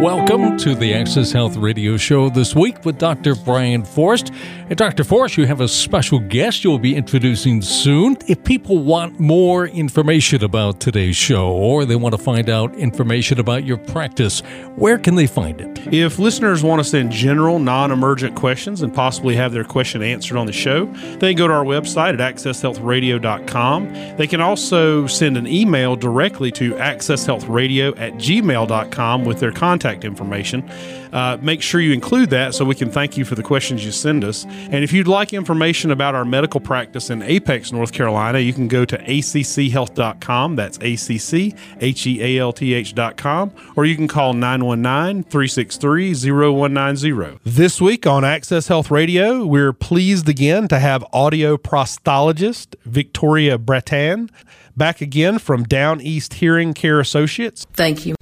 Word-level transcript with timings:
Welcome 0.00 0.58
to 0.58 0.74
the 0.74 0.92
Access 0.92 1.32
Health 1.32 1.56
Radio 1.56 1.96
Show 1.96 2.28
this 2.28 2.54
week 2.54 2.84
with 2.84 2.98
Dr. 2.98 3.34
Brian 3.34 3.82
Forrest. 3.82 4.30
And 4.68 4.76
Dr. 4.76 5.04
Forrest, 5.04 5.38
you 5.38 5.46
have 5.46 5.62
a 5.62 5.68
special 5.68 6.18
guest 6.18 6.62
you'll 6.62 6.78
be 6.78 6.94
introducing 6.94 7.62
soon. 7.62 8.18
If 8.28 8.44
people 8.44 8.80
want 8.80 9.18
more 9.18 9.66
information 9.66 10.44
about 10.44 10.80
today's 10.80 11.16
show 11.16 11.50
or 11.50 11.86
they 11.86 11.96
want 11.96 12.14
to 12.14 12.22
find 12.22 12.50
out 12.50 12.74
information 12.74 13.40
about 13.40 13.64
your 13.64 13.78
practice, 13.78 14.40
where 14.74 14.98
can 14.98 15.14
they 15.14 15.26
find 15.26 15.62
it? 15.62 15.94
If 15.94 16.18
listeners 16.18 16.62
want 16.62 16.80
to 16.80 16.84
send 16.84 17.10
general, 17.10 17.58
non 17.58 17.90
emergent 17.90 18.36
questions 18.36 18.82
and 18.82 18.94
possibly 18.94 19.34
have 19.36 19.52
their 19.52 19.64
question 19.64 20.02
answered 20.02 20.36
on 20.36 20.44
the 20.44 20.52
show, 20.52 20.84
they 21.20 21.32
can 21.32 21.38
go 21.38 21.48
to 21.48 21.54
our 21.54 21.64
website 21.64 22.20
at 22.20 22.34
accesshealthradio.com. 22.34 24.16
They 24.18 24.26
can 24.26 24.42
also 24.42 25.06
send 25.06 25.38
an 25.38 25.46
email 25.46 25.96
directly 25.96 26.52
to 26.52 26.72
accesshealthradio 26.74 27.98
at 27.98 28.12
gmail.com 28.14 29.24
with 29.24 29.40
their 29.40 29.52
contact 29.52 29.85
contact 29.86 30.04
information. 30.04 30.68
Uh, 31.12 31.38
make 31.40 31.62
sure 31.62 31.80
you 31.80 31.92
include 31.92 32.30
that 32.30 32.54
so 32.54 32.64
we 32.64 32.74
can 32.74 32.90
thank 32.90 33.16
you 33.16 33.24
for 33.24 33.36
the 33.36 33.42
questions 33.42 33.84
you 33.84 33.92
send 33.92 34.24
us. 34.24 34.44
And 34.44 34.82
if 34.82 34.92
you'd 34.92 35.06
like 35.06 35.32
information 35.32 35.90
about 35.92 36.14
our 36.14 36.24
medical 36.24 36.60
practice 36.60 37.08
in 37.08 37.22
Apex, 37.22 37.72
North 37.72 37.92
Carolina, 37.92 38.40
you 38.40 38.52
can 38.52 38.66
go 38.66 38.84
to 38.84 38.98
acchealth.com. 38.98 40.56
That's 40.56 40.78
A 40.80 40.96
C 40.96 41.18
C 41.18 41.54
H 41.80 42.06
E 42.06 42.22
A 42.22 42.40
L 42.40 42.52
T 42.52 42.74
H.com. 42.74 43.52
Or 43.76 43.84
you 43.84 43.94
can 43.94 44.08
call 44.08 44.32
919 44.32 45.22
363 45.24 46.14
0190. 46.14 47.38
This 47.44 47.80
week 47.80 48.06
on 48.06 48.24
Access 48.24 48.66
Health 48.68 48.90
Radio, 48.90 49.46
we're 49.46 49.72
pleased 49.72 50.28
again 50.28 50.66
to 50.68 50.78
have 50.80 51.04
audio 51.12 51.56
prosthologist 51.56 52.74
Victoria 52.84 53.56
Bretan 53.56 54.30
back 54.76 55.00
again 55.00 55.38
from 55.38 55.62
Down 55.62 56.00
East 56.00 56.34
Hearing 56.34 56.74
Care 56.74 57.00
Associates. 57.00 57.64
Thank 57.72 58.04
you. 58.04 58.15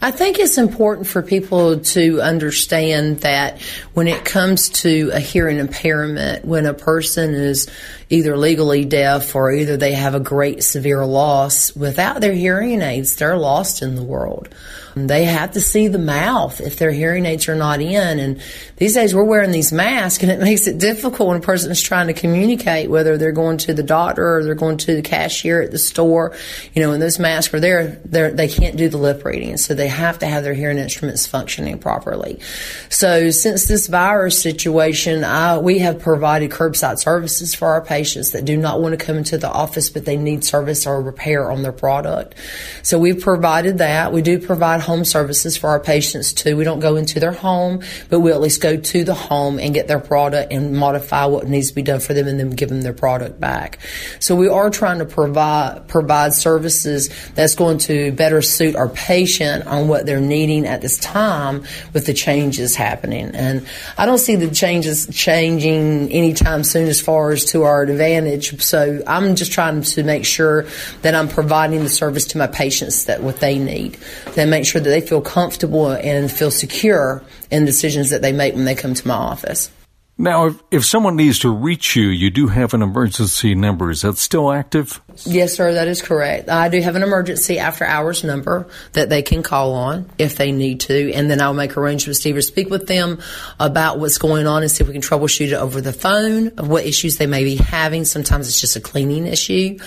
I 0.00 0.10
think 0.10 0.38
it's 0.38 0.58
important 0.58 1.06
for 1.06 1.22
people 1.22 1.80
to 1.80 2.20
understand 2.20 3.18
that 3.20 3.60
when 3.94 4.08
it 4.08 4.24
comes 4.24 4.70
to 4.70 5.10
a 5.12 5.20
hearing 5.20 5.58
impairment, 5.58 6.44
when 6.44 6.66
a 6.66 6.74
person 6.74 7.34
is 7.34 7.68
either 8.08 8.36
legally 8.36 8.84
deaf 8.84 9.34
or 9.34 9.52
either 9.52 9.76
they 9.76 9.92
have 9.92 10.14
a 10.14 10.20
great 10.20 10.62
severe 10.62 11.04
loss, 11.04 11.74
without 11.76 12.20
their 12.20 12.34
hearing 12.34 12.80
aids, 12.82 13.16
they're 13.16 13.36
lost 13.36 13.82
in 13.82 13.96
the 13.96 14.02
world. 14.02 14.48
They 14.94 15.24
have 15.24 15.52
to 15.52 15.60
see 15.60 15.88
the 15.88 15.98
mouth 15.98 16.60
if 16.60 16.76
their 16.76 16.90
hearing 16.90 17.24
aids 17.24 17.48
are 17.48 17.54
not 17.54 17.80
in. 17.80 18.18
And 18.18 18.42
these 18.76 18.94
days 18.94 19.14
we're 19.14 19.24
wearing 19.24 19.50
these 19.50 19.72
masks 19.72 20.22
and 20.22 20.30
it 20.30 20.40
makes 20.52 20.66
it 20.66 20.78
difficult 20.78 21.28
when 21.28 21.38
a 21.38 21.40
person 21.40 21.70
is 21.70 21.80
trying 21.80 22.08
to 22.08 22.12
communicate, 22.12 22.90
whether 22.90 23.16
they're 23.16 23.32
going 23.32 23.58
to 23.58 23.74
the 23.74 23.82
doctor 23.82 24.36
or 24.36 24.44
they're 24.44 24.54
going 24.54 24.76
to 24.78 24.94
the 24.94 25.02
cashier 25.02 25.62
at 25.62 25.70
the 25.70 25.78
store. 25.78 26.36
You 26.74 26.82
know, 26.82 26.90
when 26.90 27.00
those 27.00 27.18
masks 27.18 27.54
are 27.54 27.60
there, 27.60 27.86
they 27.96 28.48
can't 28.48 28.76
do 28.76 28.88
the 28.88 28.98
lip 28.98 29.24
reading. 29.24 29.56
So 29.56 29.74
they 29.74 29.88
have 29.88 30.18
to 30.20 30.26
have 30.26 30.44
their 30.44 30.54
hearing 30.54 30.78
instruments 30.78 31.26
functioning 31.26 31.78
properly. 31.78 32.40
So 32.88 33.30
since 33.30 33.66
this 33.66 33.86
virus 33.86 34.40
situation, 34.40 35.24
I, 35.24 35.58
we 35.58 35.78
have 35.78 36.00
provided 36.00 36.50
curbside 36.50 36.98
services 36.98 37.54
for 37.54 37.68
our 37.68 37.82
patients 37.82 38.32
that 38.32 38.44
do 38.44 38.56
not 38.56 38.80
want 38.80 38.98
to 38.98 39.04
come 39.04 39.16
into 39.16 39.38
the 39.38 39.50
office, 39.50 39.88
but 39.88 40.04
they 40.04 40.16
need 40.16 40.44
service 40.44 40.86
or 40.86 41.00
repair 41.00 41.50
on 41.50 41.62
their 41.62 41.72
product. 41.72 42.34
So 42.82 42.98
we've 42.98 43.20
provided 43.20 43.78
that. 43.78 44.12
We 44.12 44.22
do 44.22 44.38
provide 44.38 44.81
home 44.82 45.04
services 45.04 45.56
for 45.56 45.70
our 45.70 45.80
patients 45.80 46.32
too. 46.32 46.56
We 46.56 46.64
don't 46.64 46.80
go 46.80 46.96
into 46.96 47.20
their 47.20 47.32
home, 47.32 47.82
but 48.08 48.20
we 48.20 48.32
at 48.32 48.40
least 48.40 48.60
go 48.60 48.76
to 48.76 49.04
the 49.04 49.14
home 49.14 49.58
and 49.58 49.72
get 49.72 49.88
their 49.88 50.00
product 50.00 50.52
and 50.52 50.76
modify 50.76 51.24
what 51.26 51.48
needs 51.48 51.68
to 51.68 51.74
be 51.74 51.82
done 51.82 52.00
for 52.00 52.14
them 52.14 52.26
and 52.26 52.38
then 52.38 52.50
give 52.50 52.68
them 52.68 52.82
their 52.82 52.92
product 52.92 53.40
back. 53.40 53.78
So 54.20 54.36
we 54.36 54.48
are 54.48 54.70
trying 54.70 54.98
to 54.98 55.04
provide 55.04 55.88
provide 55.88 56.34
services 56.34 57.10
that's 57.34 57.54
going 57.54 57.78
to 57.78 58.12
better 58.12 58.42
suit 58.42 58.76
our 58.76 58.88
patient 58.88 59.66
on 59.66 59.88
what 59.88 60.06
they're 60.06 60.20
needing 60.20 60.66
at 60.66 60.80
this 60.80 60.98
time 60.98 61.64
with 61.92 62.06
the 62.06 62.14
changes 62.14 62.74
happening. 62.76 63.30
And 63.34 63.66
I 63.96 64.06
don't 64.06 64.18
see 64.18 64.36
the 64.36 64.50
changes 64.50 65.06
changing 65.14 66.10
anytime 66.10 66.64
soon 66.64 66.88
as 66.88 67.00
far 67.00 67.32
as 67.32 67.44
to 67.46 67.62
our 67.62 67.82
advantage. 67.82 68.62
So 68.62 69.02
I'm 69.06 69.36
just 69.36 69.52
trying 69.52 69.82
to 69.82 70.02
make 70.02 70.24
sure 70.24 70.66
that 71.02 71.14
I'm 71.14 71.28
providing 71.28 71.80
the 71.80 71.88
service 71.88 72.26
to 72.28 72.38
my 72.38 72.46
patients 72.46 73.04
that 73.04 73.22
what 73.22 73.40
they 73.40 73.58
need. 73.58 73.98
Then 74.34 74.50
make 74.50 74.66
sure 74.66 74.71
that 74.80 74.90
they 74.90 75.00
feel 75.00 75.20
comfortable 75.20 75.92
and 75.92 76.30
feel 76.30 76.50
secure 76.50 77.22
in 77.50 77.64
decisions 77.64 78.10
that 78.10 78.22
they 78.22 78.32
make 78.32 78.54
when 78.54 78.64
they 78.64 78.74
come 78.74 78.94
to 78.94 79.08
my 79.08 79.14
office. 79.14 79.70
Now, 80.18 80.46
if, 80.46 80.62
if 80.70 80.84
someone 80.84 81.16
needs 81.16 81.38
to 81.40 81.50
reach 81.50 81.96
you, 81.96 82.08
you 82.08 82.30
do 82.30 82.46
have 82.46 82.74
an 82.74 82.82
emergency 82.82 83.54
number. 83.54 83.90
Is 83.90 84.02
that 84.02 84.18
still 84.18 84.52
active? 84.52 85.00
Yes, 85.24 85.54
sir, 85.54 85.72
that 85.72 85.88
is 85.88 86.02
correct. 86.02 86.50
I 86.50 86.68
do 86.68 86.80
have 86.82 86.96
an 86.96 87.02
emergency 87.02 87.58
after 87.58 87.84
hours 87.84 88.22
number 88.22 88.68
that 88.92 89.08
they 89.08 89.22
can 89.22 89.42
call 89.42 89.72
on 89.72 90.10
if 90.18 90.36
they 90.36 90.52
need 90.52 90.80
to, 90.80 91.12
and 91.12 91.30
then 91.30 91.40
I'll 91.40 91.54
make 91.54 91.76
arrangements 91.78 92.20
to 92.20 92.28
either 92.28 92.42
speak 92.42 92.68
with 92.68 92.86
them 92.86 93.20
about 93.58 93.98
what's 93.98 94.18
going 94.18 94.46
on 94.46 94.62
and 94.62 94.70
see 94.70 94.84
if 94.84 94.88
we 94.88 94.92
can 94.92 95.02
troubleshoot 95.02 95.48
it 95.48 95.54
over 95.54 95.80
the 95.80 95.94
phone 95.94 96.48
of 96.58 96.68
what 96.68 96.84
issues 96.84 97.16
they 97.16 97.26
may 97.26 97.42
be 97.42 97.56
having. 97.56 98.04
Sometimes 98.04 98.48
it's 98.48 98.60
just 98.60 98.76
a 98.76 98.80
cleaning 98.80 99.26
issue. 99.26 99.78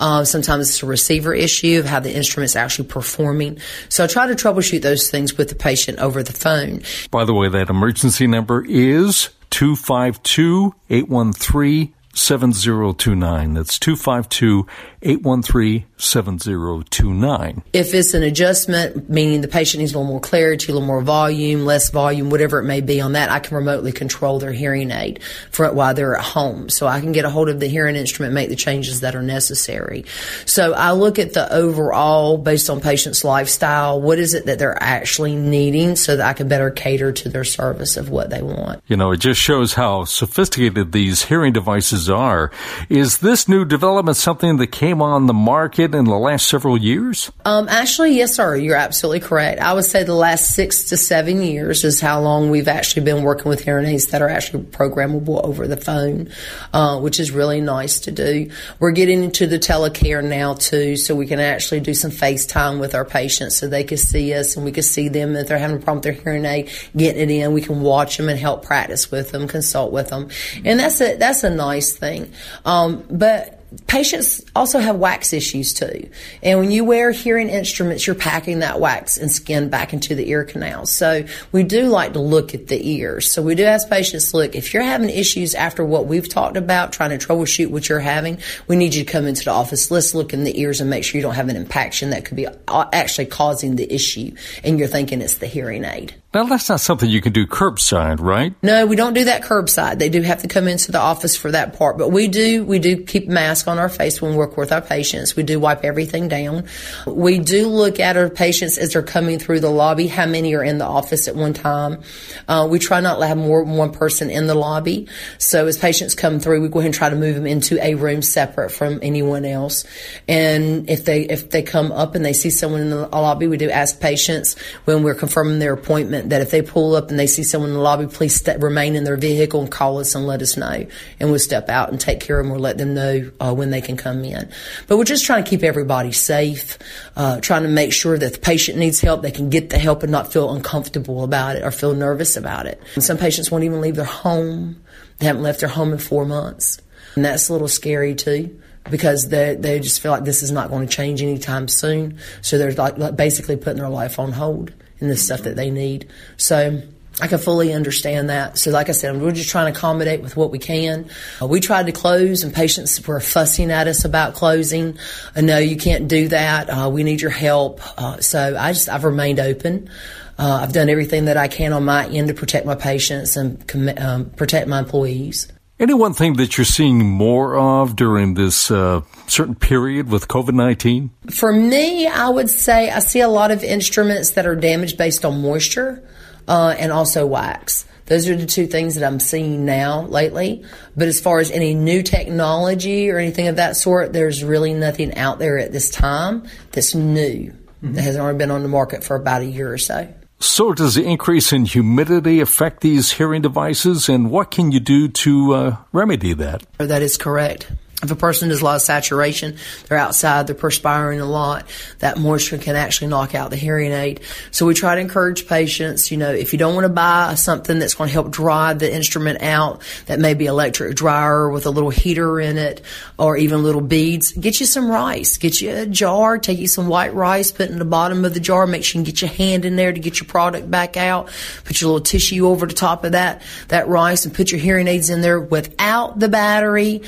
Uh, 0.00 0.24
sometimes 0.24 0.70
it's 0.70 0.82
a 0.82 0.86
receiver 0.86 1.34
issue 1.34 1.78
of 1.78 1.84
how 1.84 2.00
the 2.00 2.14
instrument's 2.14 2.56
actually 2.56 2.88
performing. 2.88 3.58
So 3.90 4.02
I 4.02 4.06
try 4.06 4.26
to 4.26 4.34
troubleshoot 4.34 4.80
those 4.80 5.10
things 5.10 5.36
with 5.36 5.50
the 5.50 5.54
patient 5.54 5.98
over 5.98 6.22
the 6.22 6.32
phone. 6.32 6.82
By 7.10 7.26
the 7.26 7.34
way, 7.34 7.50
that 7.50 7.68
emergency 7.68 8.26
number 8.26 8.64
is 8.66 9.28
252 9.54 10.74
813 10.90 11.92
7029. 12.14 13.54
That's 13.54 13.78
252 13.78 14.66
813 15.02 15.84
7029. 15.96 17.62
If 17.72 17.94
it's 17.94 18.14
an 18.14 18.22
adjustment, 18.22 19.08
meaning 19.10 19.40
the 19.40 19.48
patient 19.48 19.80
needs 19.80 19.92
a 19.92 19.98
little 19.98 20.10
more 20.10 20.20
clarity, 20.20 20.70
a 20.70 20.74
little 20.74 20.86
more 20.86 21.02
volume, 21.02 21.64
less 21.64 21.90
volume, 21.90 22.30
whatever 22.30 22.58
it 22.58 22.64
may 22.64 22.80
be 22.80 23.00
on 23.00 23.12
that, 23.12 23.30
I 23.30 23.38
can 23.38 23.56
remotely 23.56 23.92
control 23.92 24.38
their 24.38 24.52
hearing 24.52 24.90
aid 24.90 25.22
for 25.50 25.70
while 25.72 25.94
they're 25.94 26.16
at 26.16 26.24
home. 26.24 26.68
So 26.68 26.86
I 26.86 27.00
can 27.00 27.12
get 27.12 27.24
a 27.24 27.30
hold 27.30 27.48
of 27.48 27.60
the 27.60 27.66
hearing 27.66 27.96
instrument, 27.96 28.34
make 28.34 28.48
the 28.48 28.56
changes 28.56 29.00
that 29.00 29.14
are 29.14 29.22
necessary. 29.22 30.04
So 30.46 30.72
I 30.72 30.92
look 30.92 31.18
at 31.18 31.32
the 31.32 31.52
overall 31.52 32.38
based 32.38 32.70
on 32.70 32.80
patient's 32.80 33.24
lifestyle. 33.24 34.00
What 34.00 34.18
is 34.18 34.34
it 34.34 34.46
that 34.46 34.58
they're 34.58 34.82
actually 34.82 35.34
needing 35.36 35.96
so 35.96 36.16
that 36.16 36.26
I 36.26 36.32
can 36.32 36.48
better 36.48 36.70
cater 36.70 37.12
to 37.12 37.28
their 37.28 37.44
service 37.44 37.96
of 37.96 38.10
what 38.10 38.30
they 38.30 38.42
want? 38.42 38.82
You 38.86 38.96
know, 38.96 39.12
it 39.12 39.18
just 39.18 39.40
shows 39.40 39.74
how 39.74 40.04
sophisticated 40.04 40.92
these 40.92 41.24
hearing 41.24 41.52
devices 41.52 42.03
are. 42.10 42.50
Is 42.88 43.18
this 43.18 43.48
new 43.48 43.64
development 43.64 44.16
something 44.16 44.58
that 44.58 44.68
came 44.68 45.00
on 45.00 45.26
the 45.26 45.34
market? 45.34 45.94
in 45.94 46.04
the 46.04 46.16
last 46.16 46.48
several 46.48 46.76
years? 46.76 47.30
Um, 47.44 47.68
actually, 47.68 48.16
yes, 48.16 48.34
sir. 48.34 48.56
You're 48.56 48.76
absolutely 48.76 49.20
correct. 49.20 49.60
I 49.60 49.72
would 49.72 49.84
say 49.84 50.02
the 50.02 50.14
last 50.14 50.54
six 50.54 50.84
to 50.84 50.96
seven 50.96 51.42
years 51.42 51.84
is 51.84 52.00
how 52.00 52.20
long 52.20 52.50
we've 52.50 52.68
actually 52.68 53.02
been 53.04 53.22
working 53.22 53.48
with 53.48 53.60
hearing 53.60 53.86
aids 53.86 54.08
that 54.08 54.22
are 54.22 54.28
actually 54.28 54.64
programmable 54.64 55.42
over 55.44 55.66
the 55.66 55.76
phone, 55.76 56.30
uh, 56.72 57.00
which 57.00 57.20
is 57.20 57.30
really 57.30 57.60
nice 57.60 58.00
to 58.00 58.12
do. 58.12 58.50
We're 58.78 58.92
getting 58.92 59.24
into 59.24 59.46
the 59.46 59.58
telecare 59.58 60.24
now 60.24 60.54
too, 60.54 60.96
so 60.96 61.14
we 61.14 61.26
can 61.26 61.40
actually 61.40 61.80
do 61.80 61.94
some 61.94 62.10
FaceTime 62.10 62.80
with 62.80 62.94
our 62.94 63.04
patients 63.04 63.56
so 63.56 63.68
they 63.68 63.84
can 63.84 63.98
see 63.98 64.32
us 64.34 64.56
and 64.56 64.64
we 64.64 64.72
can 64.72 64.82
see 64.82 65.08
them 65.08 65.36
if 65.36 65.48
they're 65.48 65.58
having 65.58 65.76
a 65.76 65.80
problem 65.80 65.98
with 65.98 66.04
their 66.04 66.12
hearing 66.12 66.44
aid, 66.44 66.70
getting 66.96 67.30
it 67.30 67.30
in. 67.30 67.52
We 67.52 67.62
can 67.62 67.80
watch 67.80 68.16
them 68.16 68.28
and 68.28 68.38
help 68.38 68.64
practice 68.64 69.10
with 69.10 69.30
them, 69.30 69.48
consult 69.48 69.92
with 69.92 70.08
them, 70.08 70.28
and 70.64 70.78
that's 70.78 71.00
a 71.00 71.16
that's 71.16 71.44
a 71.44 71.50
nice 71.50 71.93
thing. 71.96 72.32
Um, 72.64 73.04
but 73.10 73.60
patients 73.86 74.44
also 74.54 74.78
have 74.78 74.96
wax 74.96 75.32
issues 75.32 75.74
too. 75.74 76.08
And 76.42 76.58
when 76.58 76.70
you 76.70 76.84
wear 76.84 77.10
hearing 77.10 77.48
instruments, 77.48 78.06
you're 78.06 78.14
packing 78.14 78.60
that 78.60 78.80
wax 78.80 79.16
and 79.16 79.30
skin 79.30 79.68
back 79.68 79.92
into 79.92 80.14
the 80.14 80.28
ear 80.30 80.44
canals. 80.44 80.92
So 80.92 81.24
we 81.52 81.62
do 81.62 81.84
like 81.84 82.12
to 82.14 82.20
look 82.20 82.54
at 82.54 82.68
the 82.68 82.88
ears. 82.88 83.30
So 83.30 83.42
we 83.42 83.54
do 83.54 83.64
ask 83.64 83.88
patients, 83.88 84.34
look, 84.34 84.54
if 84.54 84.72
you're 84.72 84.82
having 84.82 85.10
issues 85.10 85.54
after 85.54 85.84
what 85.84 86.06
we've 86.06 86.28
talked 86.28 86.56
about, 86.56 86.92
trying 86.92 87.18
to 87.18 87.26
troubleshoot 87.26 87.68
what 87.68 87.88
you're 87.88 88.00
having, 88.00 88.38
we 88.68 88.76
need 88.76 88.94
you 88.94 89.04
to 89.04 89.10
come 89.10 89.26
into 89.26 89.44
the 89.44 89.50
office. 89.50 89.90
Let's 89.90 90.14
look 90.14 90.32
in 90.32 90.44
the 90.44 90.60
ears 90.60 90.80
and 90.80 90.90
make 90.90 91.04
sure 91.04 91.18
you 91.18 91.22
don't 91.22 91.34
have 91.34 91.48
an 91.48 91.56
impaction 91.56 92.10
that 92.10 92.24
could 92.24 92.36
be 92.36 92.46
actually 92.68 93.26
causing 93.26 93.76
the 93.76 93.92
issue. 93.92 94.34
And 94.62 94.78
you're 94.78 94.88
thinking 94.88 95.20
it's 95.20 95.38
the 95.38 95.46
hearing 95.46 95.84
aid. 95.84 96.14
Now, 96.34 96.42
that's 96.42 96.68
not 96.68 96.80
something 96.80 97.08
you 97.08 97.20
can 97.20 97.32
do 97.32 97.46
curbside, 97.46 98.18
right? 98.18 98.52
No, 98.60 98.86
we 98.86 98.96
don't 98.96 99.14
do 99.14 99.24
that 99.26 99.42
curbside. 99.42 100.00
They 100.00 100.08
do 100.08 100.20
have 100.22 100.42
to 100.42 100.48
come 100.48 100.66
into 100.66 100.90
the 100.90 100.98
office 100.98 101.36
for 101.36 101.52
that 101.52 101.78
part. 101.78 101.96
But 101.96 102.10
we 102.10 102.26
do, 102.26 102.64
we 102.64 102.80
do 102.80 103.04
keep 103.04 103.28
masks 103.28 103.68
on 103.68 103.78
our 103.78 103.88
face 103.88 104.20
when 104.20 104.32
we 104.32 104.36
work 104.36 104.56
with 104.56 104.72
our 104.72 104.80
patients. 104.80 105.36
We 105.36 105.44
do 105.44 105.60
wipe 105.60 105.84
everything 105.84 106.26
down. 106.26 106.66
We 107.06 107.38
do 107.38 107.68
look 107.68 108.00
at 108.00 108.16
our 108.16 108.28
patients 108.28 108.78
as 108.78 108.94
they're 108.94 109.02
coming 109.04 109.38
through 109.38 109.60
the 109.60 109.70
lobby, 109.70 110.08
how 110.08 110.26
many 110.26 110.56
are 110.56 110.64
in 110.64 110.78
the 110.78 110.84
office 110.84 111.28
at 111.28 111.36
one 111.36 111.52
time. 111.52 112.02
Uh, 112.48 112.66
we 112.68 112.80
try 112.80 112.98
not 112.98 113.20
to 113.20 113.26
have 113.28 113.38
more 113.38 113.64
than 113.64 113.76
one 113.76 113.92
person 113.92 114.28
in 114.28 114.48
the 114.48 114.56
lobby. 114.56 115.06
So 115.38 115.68
as 115.68 115.78
patients 115.78 116.16
come 116.16 116.40
through, 116.40 116.62
we 116.62 116.68
go 116.68 116.80
ahead 116.80 116.88
and 116.88 116.94
try 116.94 117.10
to 117.10 117.16
move 117.16 117.36
them 117.36 117.46
into 117.46 117.80
a 117.80 117.94
room 117.94 118.22
separate 118.22 118.70
from 118.70 118.98
anyone 119.02 119.44
else. 119.44 119.84
And 120.26 120.90
if 120.90 121.04
they, 121.04 121.22
if 121.22 121.50
they 121.50 121.62
come 121.62 121.92
up 121.92 122.16
and 122.16 122.24
they 122.24 122.32
see 122.32 122.50
someone 122.50 122.80
in 122.80 122.90
the 122.90 123.06
lobby, 123.06 123.46
we 123.46 123.56
do 123.56 123.70
ask 123.70 124.00
patients 124.00 124.58
when 124.84 125.04
we're 125.04 125.14
confirming 125.14 125.60
their 125.60 125.74
appointment 125.74 126.23
that 126.30 126.40
if 126.40 126.50
they 126.50 126.62
pull 126.62 126.96
up 126.96 127.10
and 127.10 127.18
they 127.18 127.26
see 127.26 127.42
someone 127.42 127.70
in 127.70 127.76
the 127.76 127.82
lobby, 127.82 128.06
please 128.06 128.36
st- 128.36 128.60
remain 128.60 128.96
in 128.96 129.04
their 129.04 129.16
vehicle 129.16 129.60
and 129.60 129.70
call 129.70 129.98
us 129.98 130.14
and 130.14 130.26
let 130.26 130.42
us 130.42 130.56
know. 130.56 130.86
And 131.20 131.30
we'll 131.30 131.38
step 131.38 131.68
out 131.68 131.90
and 131.90 132.00
take 132.00 132.20
care 132.20 132.40
of 132.40 132.46
them 132.46 132.52
or 132.52 132.58
let 132.58 132.78
them 132.78 132.94
know 132.94 133.30
uh, 133.40 133.54
when 133.54 133.70
they 133.70 133.80
can 133.80 133.96
come 133.96 134.24
in. 134.24 134.48
But 134.86 134.98
we're 134.98 135.04
just 135.04 135.24
trying 135.24 135.44
to 135.44 135.48
keep 135.48 135.62
everybody 135.62 136.12
safe, 136.12 136.78
uh, 137.16 137.40
trying 137.40 137.62
to 137.62 137.68
make 137.68 137.92
sure 137.92 138.18
that 138.18 138.34
the 138.34 138.38
patient 138.38 138.78
needs 138.78 139.00
help, 139.00 139.22
they 139.22 139.30
can 139.30 139.50
get 139.50 139.70
the 139.70 139.78
help 139.78 140.02
and 140.02 140.12
not 140.12 140.32
feel 140.32 140.52
uncomfortable 140.54 141.24
about 141.24 141.56
it 141.56 141.62
or 141.62 141.70
feel 141.70 141.94
nervous 141.94 142.36
about 142.36 142.66
it. 142.66 142.80
And 142.94 143.04
some 143.04 143.18
patients 143.18 143.50
won't 143.50 143.64
even 143.64 143.80
leave 143.80 143.96
their 143.96 144.04
home. 144.04 144.82
They 145.18 145.26
haven't 145.26 145.42
left 145.42 145.60
their 145.60 145.68
home 145.68 145.92
in 145.92 145.98
four 145.98 146.24
months. 146.24 146.80
And 147.14 147.24
that's 147.24 147.48
a 147.48 147.52
little 147.52 147.68
scary 147.68 148.14
too 148.14 148.60
because 148.90 149.28
they 149.28 149.54
they 149.54 149.80
just 149.80 150.00
feel 150.00 150.12
like 150.12 150.24
this 150.24 150.42
is 150.42 150.50
not 150.50 150.70
going 150.70 150.86
to 150.86 150.92
change 150.92 151.22
anytime 151.22 151.68
soon. 151.68 152.18
So 152.42 152.58
they're 152.58 152.72
like 152.72 153.16
basically 153.16 153.56
putting 153.56 153.78
their 153.78 153.88
life 153.88 154.18
on 154.18 154.32
hold 154.32 154.72
in 155.00 155.08
the 155.08 155.16
stuff 155.16 155.42
that 155.42 155.56
they 155.56 155.70
need. 155.70 156.08
So 156.36 156.82
I 157.20 157.28
can 157.28 157.38
fully 157.38 157.72
understand 157.72 158.28
that. 158.30 158.58
So, 158.58 158.72
like 158.72 158.88
I 158.88 158.92
said, 158.92 159.20
we're 159.20 159.30
just 159.30 159.48
trying 159.48 159.72
to 159.72 159.78
accommodate 159.78 160.20
with 160.20 160.36
what 160.36 160.50
we 160.50 160.58
can. 160.58 161.08
Uh, 161.40 161.46
we 161.46 161.60
tried 161.60 161.86
to 161.86 161.92
close, 161.92 162.42
and 162.42 162.52
patients 162.52 163.06
were 163.06 163.20
fussing 163.20 163.70
at 163.70 163.86
us 163.86 164.04
about 164.04 164.34
closing. 164.34 164.98
Uh, 165.36 165.42
no, 165.42 165.58
you 165.58 165.76
can't 165.76 166.08
do 166.08 166.28
that. 166.28 166.68
Uh, 166.68 166.90
we 166.90 167.04
need 167.04 167.20
your 167.20 167.30
help. 167.30 167.80
Uh, 167.96 168.20
so, 168.20 168.56
I 168.58 168.72
just 168.72 168.88
I've 168.88 169.04
remained 169.04 169.38
open. 169.38 169.88
Uh, 170.36 170.58
I've 170.62 170.72
done 170.72 170.88
everything 170.88 171.26
that 171.26 171.36
I 171.36 171.46
can 171.46 171.72
on 171.72 171.84
my 171.84 172.08
end 172.08 172.28
to 172.28 172.34
protect 172.34 172.66
my 172.66 172.74
patients 172.74 173.36
and 173.36 173.64
com- 173.68 173.96
um, 173.96 174.30
protect 174.30 174.66
my 174.66 174.80
employees. 174.80 175.46
Any 175.78 175.92
one 175.92 176.14
thing 176.14 176.34
that 176.34 176.56
you're 176.56 176.64
seeing 176.64 177.04
more 177.04 177.56
of 177.56 177.96
during 177.96 178.34
this 178.34 178.70
uh, 178.70 179.00
certain 179.26 179.56
period 179.56 180.08
with 180.08 180.28
COVID 180.28 180.54
19? 180.54 181.10
For 181.30 181.52
me, 181.52 182.06
I 182.06 182.28
would 182.28 182.48
say 182.48 182.90
I 182.90 183.00
see 183.00 183.20
a 183.20 183.28
lot 183.28 183.50
of 183.50 183.64
instruments 183.64 184.32
that 184.32 184.46
are 184.46 184.54
damaged 184.54 184.96
based 184.96 185.24
on 185.24 185.42
moisture 185.42 186.08
uh, 186.46 186.76
and 186.78 186.92
also 186.92 187.26
wax. 187.26 187.86
Those 188.06 188.28
are 188.28 188.36
the 188.36 188.46
two 188.46 188.66
things 188.68 188.94
that 188.94 189.04
I'm 189.04 189.18
seeing 189.18 189.64
now 189.64 190.02
lately. 190.02 190.64
But 190.96 191.08
as 191.08 191.20
far 191.20 191.40
as 191.40 191.50
any 191.50 191.74
new 191.74 192.02
technology 192.02 193.10
or 193.10 193.18
anything 193.18 193.48
of 193.48 193.56
that 193.56 193.76
sort, 193.76 194.12
there's 194.12 194.44
really 194.44 194.74
nothing 194.74 195.16
out 195.16 195.40
there 195.40 195.58
at 195.58 195.72
this 195.72 195.90
time 195.90 196.44
that's 196.70 196.94
new. 196.94 197.52
Mm-hmm. 197.82 197.94
That 197.94 198.02
hasn't 198.02 198.22
already 198.22 198.38
been 198.38 198.50
on 198.52 198.62
the 198.62 198.68
market 198.68 199.02
for 199.02 199.16
about 199.16 199.42
a 199.42 199.46
year 199.46 199.72
or 199.72 199.78
so. 199.78 200.12
So, 200.40 200.72
does 200.72 200.94
the 200.94 201.04
increase 201.04 201.52
in 201.52 201.64
humidity 201.64 202.40
affect 202.40 202.80
these 202.80 203.12
hearing 203.12 203.42
devices, 203.42 204.08
and 204.08 204.30
what 204.30 204.50
can 204.50 204.72
you 204.72 204.80
do 204.80 205.08
to 205.08 205.54
uh, 205.54 205.76
remedy 205.92 206.34
that? 206.34 206.64
That 206.78 207.02
is 207.02 207.16
correct. 207.16 207.70
If 208.04 208.10
a 208.10 208.16
person 208.16 208.50
has 208.50 208.60
a 208.60 208.64
lot 208.64 208.76
of 208.76 208.82
saturation, 208.82 209.56
they're 209.88 209.98
outside, 209.98 210.46
they're 210.46 210.54
perspiring 210.54 211.20
a 211.20 211.26
lot, 211.26 211.66
that 212.00 212.18
moisture 212.18 212.58
can 212.58 212.76
actually 212.76 213.08
knock 213.08 213.34
out 213.34 213.50
the 213.50 213.56
hearing 213.56 213.92
aid. 213.92 214.20
So 214.50 214.66
we 214.66 214.74
try 214.74 214.94
to 214.94 215.00
encourage 215.00 215.48
patients, 215.48 216.10
you 216.10 216.18
know, 216.18 216.30
if 216.30 216.52
you 216.52 216.58
don't 216.58 216.74
want 216.74 216.84
to 216.84 216.90
buy 216.90 217.34
something 217.34 217.78
that's 217.78 217.94
going 217.94 218.08
to 218.08 218.12
help 218.12 218.30
dry 218.30 218.74
the 218.74 218.92
instrument 218.92 219.42
out, 219.42 219.82
that 220.06 220.20
may 220.20 220.34
be 220.34 220.46
electric 220.46 220.94
dryer 220.96 221.48
with 221.48 221.66
a 221.66 221.70
little 221.70 221.90
heater 221.90 222.38
in 222.38 222.58
it, 222.58 222.82
or 223.18 223.36
even 223.36 223.62
little 223.62 223.80
beads, 223.80 224.32
get 224.32 224.60
you 224.60 224.66
some 224.66 224.90
rice. 224.90 225.38
Get 225.38 225.60
you 225.60 225.74
a 225.74 225.86
jar, 225.86 226.36
take 226.36 226.58
you 226.58 226.68
some 226.68 226.88
white 226.88 227.14
rice, 227.14 227.52
put 227.52 227.68
it 227.68 227.70
in 227.70 227.78
the 227.78 227.84
bottom 227.86 228.24
of 228.24 228.34
the 228.34 228.40
jar, 228.40 228.66
make 228.66 228.84
sure 228.84 229.00
you 229.00 229.04
can 229.04 229.12
get 229.12 229.22
your 229.22 229.30
hand 229.30 229.64
in 229.64 229.76
there 229.76 229.92
to 229.92 230.00
get 230.00 230.20
your 230.20 230.26
product 230.26 230.70
back 230.70 230.98
out. 230.98 231.30
Put 231.64 231.80
your 231.80 231.90
little 231.90 232.04
tissue 232.04 232.46
over 232.46 232.66
the 232.66 232.74
top 232.74 233.04
of 233.04 233.12
that, 233.12 233.42
that 233.68 233.88
rice 233.88 234.26
and 234.26 234.34
put 234.34 234.50
your 234.52 234.60
hearing 234.60 234.88
aids 234.88 235.08
in 235.08 235.22
there 235.22 235.40
without 235.40 236.18
the 236.18 236.28
battery. 236.28 237.00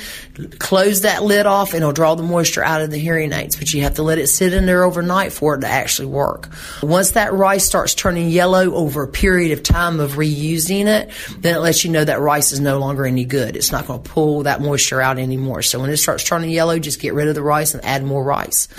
Close 0.57 0.86
close 0.87 1.01
that 1.01 1.21
lid 1.21 1.45
off 1.45 1.73
and 1.73 1.81
it'll 1.81 1.91
draw 1.91 2.15
the 2.15 2.23
moisture 2.23 2.63
out 2.63 2.81
of 2.81 2.89
the 2.89 2.97
hearing 2.97 3.33
aids, 3.33 3.57
but 3.57 3.73
you 3.73 3.81
have 3.81 3.95
to 3.95 4.03
let 4.03 4.17
it 4.17 4.27
sit 4.27 4.53
in 4.53 4.65
there 4.65 4.85
overnight 4.85 5.33
for 5.33 5.53
it 5.53 5.59
to 5.59 5.67
actually 5.67 6.05
work. 6.05 6.47
Once 6.81 7.11
that 7.11 7.33
rice 7.33 7.65
starts 7.65 7.93
turning 7.93 8.29
yellow 8.29 8.73
over 8.73 9.03
a 9.03 9.07
period 9.07 9.51
of 9.51 9.63
time 9.63 9.99
of 9.99 10.11
reusing 10.11 10.85
it, 10.85 11.11
then 11.39 11.55
it 11.55 11.59
lets 11.59 11.83
you 11.83 11.91
know 11.91 12.05
that 12.05 12.21
rice 12.21 12.53
is 12.53 12.61
no 12.61 12.79
longer 12.79 13.05
any 13.05 13.25
good. 13.25 13.57
It's 13.57 13.69
not 13.69 13.85
going 13.85 14.01
to 14.01 14.09
pull 14.09 14.43
that 14.43 14.61
moisture 14.61 15.01
out 15.01 15.19
anymore. 15.19 15.61
So 15.61 15.81
when 15.81 15.89
it 15.89 15.97
starts 15.97 16.23
turning 16.23 16.51
yellow, 16.51 16.79
just 16.79 17.01
get 17.01 17.13
rid 17.13 17.27
of 17.27 17.35
the 17.35 17.43
rice 17.43 17.73
and 17.73 17.83
add 17.83 18.05
more 18.05 18.23
rice. 18.23 18.69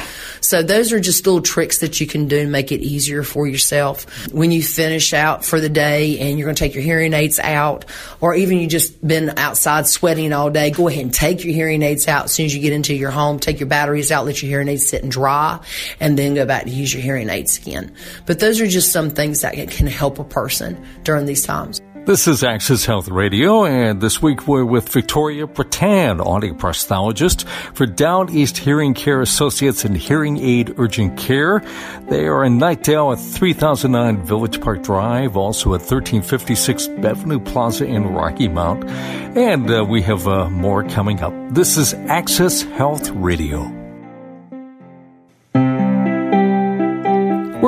So 0.40 0.62
those 0.62 0.94
are 0.94 1.00
just 1.00 1.26
little 1.26 1.42
tricks 1.42 1.80
that 1.80 2.00
you 2.00 2.06
can 2.06 2.26
do 2.26 2.42
to 2.42 2.48
make 2.48 2.72
it 2.72 2.80
easier 2.80 3.22
for 3.22 3.46
yourself. 3.46 4.32
When 4.32 4.50
you 4.50 4.62
finish 4.62 5.12
out 5.12 5.44
for 5.44 5.60
the 5.60 5.68
day 5.68 6.18
and 6.20 6.38
you're 6.38 6.46
going 6.46 6.56
to 6.56 6.64
take 6.64 6.74
your 6.74 6.84
hearing 6.84 7.12
aids 7.12 7.38
out, 7.38 7.84
or 8.22 8.34
even 8.34 8.56
you 8.56 8.66
just 8.66 9.06
been 9.06 9.38
outside 9.38 9.86
sweating 9.86 10.32
all 10.32 10.48
day, 10.48 10.70
go 10.70 10.88
ahead 10.88 11.02
and 11.02 11.12
take 11.12 11.44
your 11.44 11.52
hearing 11.52 11.82
aids 11.82 11.97
out 12.06 12.26
as 12.26 12.32
soon 12.32 12.46
as 12.46 12.54
you 12.54 12.60
get 12.60 12.72
into 12.72 12.94
your 12.94 13.10
home. 13.10 13.38
Take 13.40 13.58
your 13.58 13.68
batteries 13.68 14.12
out, 14.12 14.26
let 14.26 14.42
your 14.42 14.50
hearing 14.50 14.68
aids 14.68 14.86
sit 14.86 15.02
and 15.02 15.10
dry, 15.10 15.58
and 15.98 16.18
then 16.18 16.34
go 16.34 16.44
back 16.44 16.64
to 16.64 16.70
use 16.70 16.92
your 16.92 17.02
hearing 17.02 17.30
aids 17.30 17.58
again. 17.58 17.94
But 18.26 18.38
those 18.38 18.60
are 18.60 18.66
just 18.66 18.92
some 18.92 19.10
things 19.10 19.40
that 19.40 19.54
can 19.70 19.86
help 19.86 20.18
a 20.18 20.24
person 20.24 20.80
during 21.02 21.26
these 21.26 21.44
times. 21.44 21.80
This 22.08 22.26
is 22.26 22.42
Access 22.42 22.86
Health 22.86 23.08
Radio, 23.08 23.66
and 23.66 24.00
this 24.00 24.22
week 24.22 24.48
we're 24.48 24.64
with 24.64 24.88
Victoria 24.88 25.46
Bretan, 25.46 26.20
audioprosthologist 26.20 27.46
for 27.74 27.84
Down 27.84 28.30
East 28.30 28.56
Hearing 28.56 28.94
Care 28.94 29.20
Associates 29.20 29.84
and 29.84 29.94
Hearing 29.94 30.38
Aid 30.38 30.76
Urgent 30.78 31.18
Care. 31.18 31.62
They 32.08 32.26
are 32.26 32.44
in 32.44 32.58
Knightdale 32.58 33.12
at 33.12 33.18
3009 33.18 34.24
Village 34.24 34.58
Park 34.58 34.82
Drive, 34.84 35.36
also 35.36 35.74
at 35.74 35.82
1356 35.82 36.88
Bevenue 37.02 37.40
Plaza 37.40 37.84
in 37.84 38.06
Rocky 38.06 38.48
Mount. 38.48 38.88
And 38.88 39.70
uh, 39.70 39.84
we 39.84 40.00
have 40.00 40.26
uh, 40.26 40.48
more 40.48 40.84
coming 40.84 41.20
up. 41.20 41.34
This 41.50 41.76
is 41.76 41.92
Access 41.92 42.62
Health 42.62 43.10
Radio. 43.10 43.77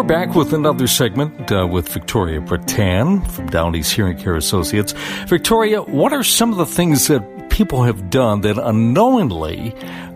We're 0.01 0.07
back 0.07 0.35
with 0.35 0.55
another 0.55 0.87
segment 0.87 1.53
uh, 1.53 1.69
with 1.71 1.89
Victoria 1.89 2.41
Bretan 2.41 3.31
from 3.33 3.49
Down 3.49 3.77
East 3.77 3.93
Hearing 3.93 4.17
Care 4.17 4.35
Associates. 4.35 4.95
Victoria, 5.27 5.83
what 5.83 6.15
are 6.15 6.25
some 6.25 6.53
of 6.53 6.57
the 6.57 6.65
things 6.65 7.09
that 7.09 7.51
people 7.51 7.83
have 7.83 8.09
done 8.09 8.41
that 8.41 8.57
unknowingly 8.57 9.75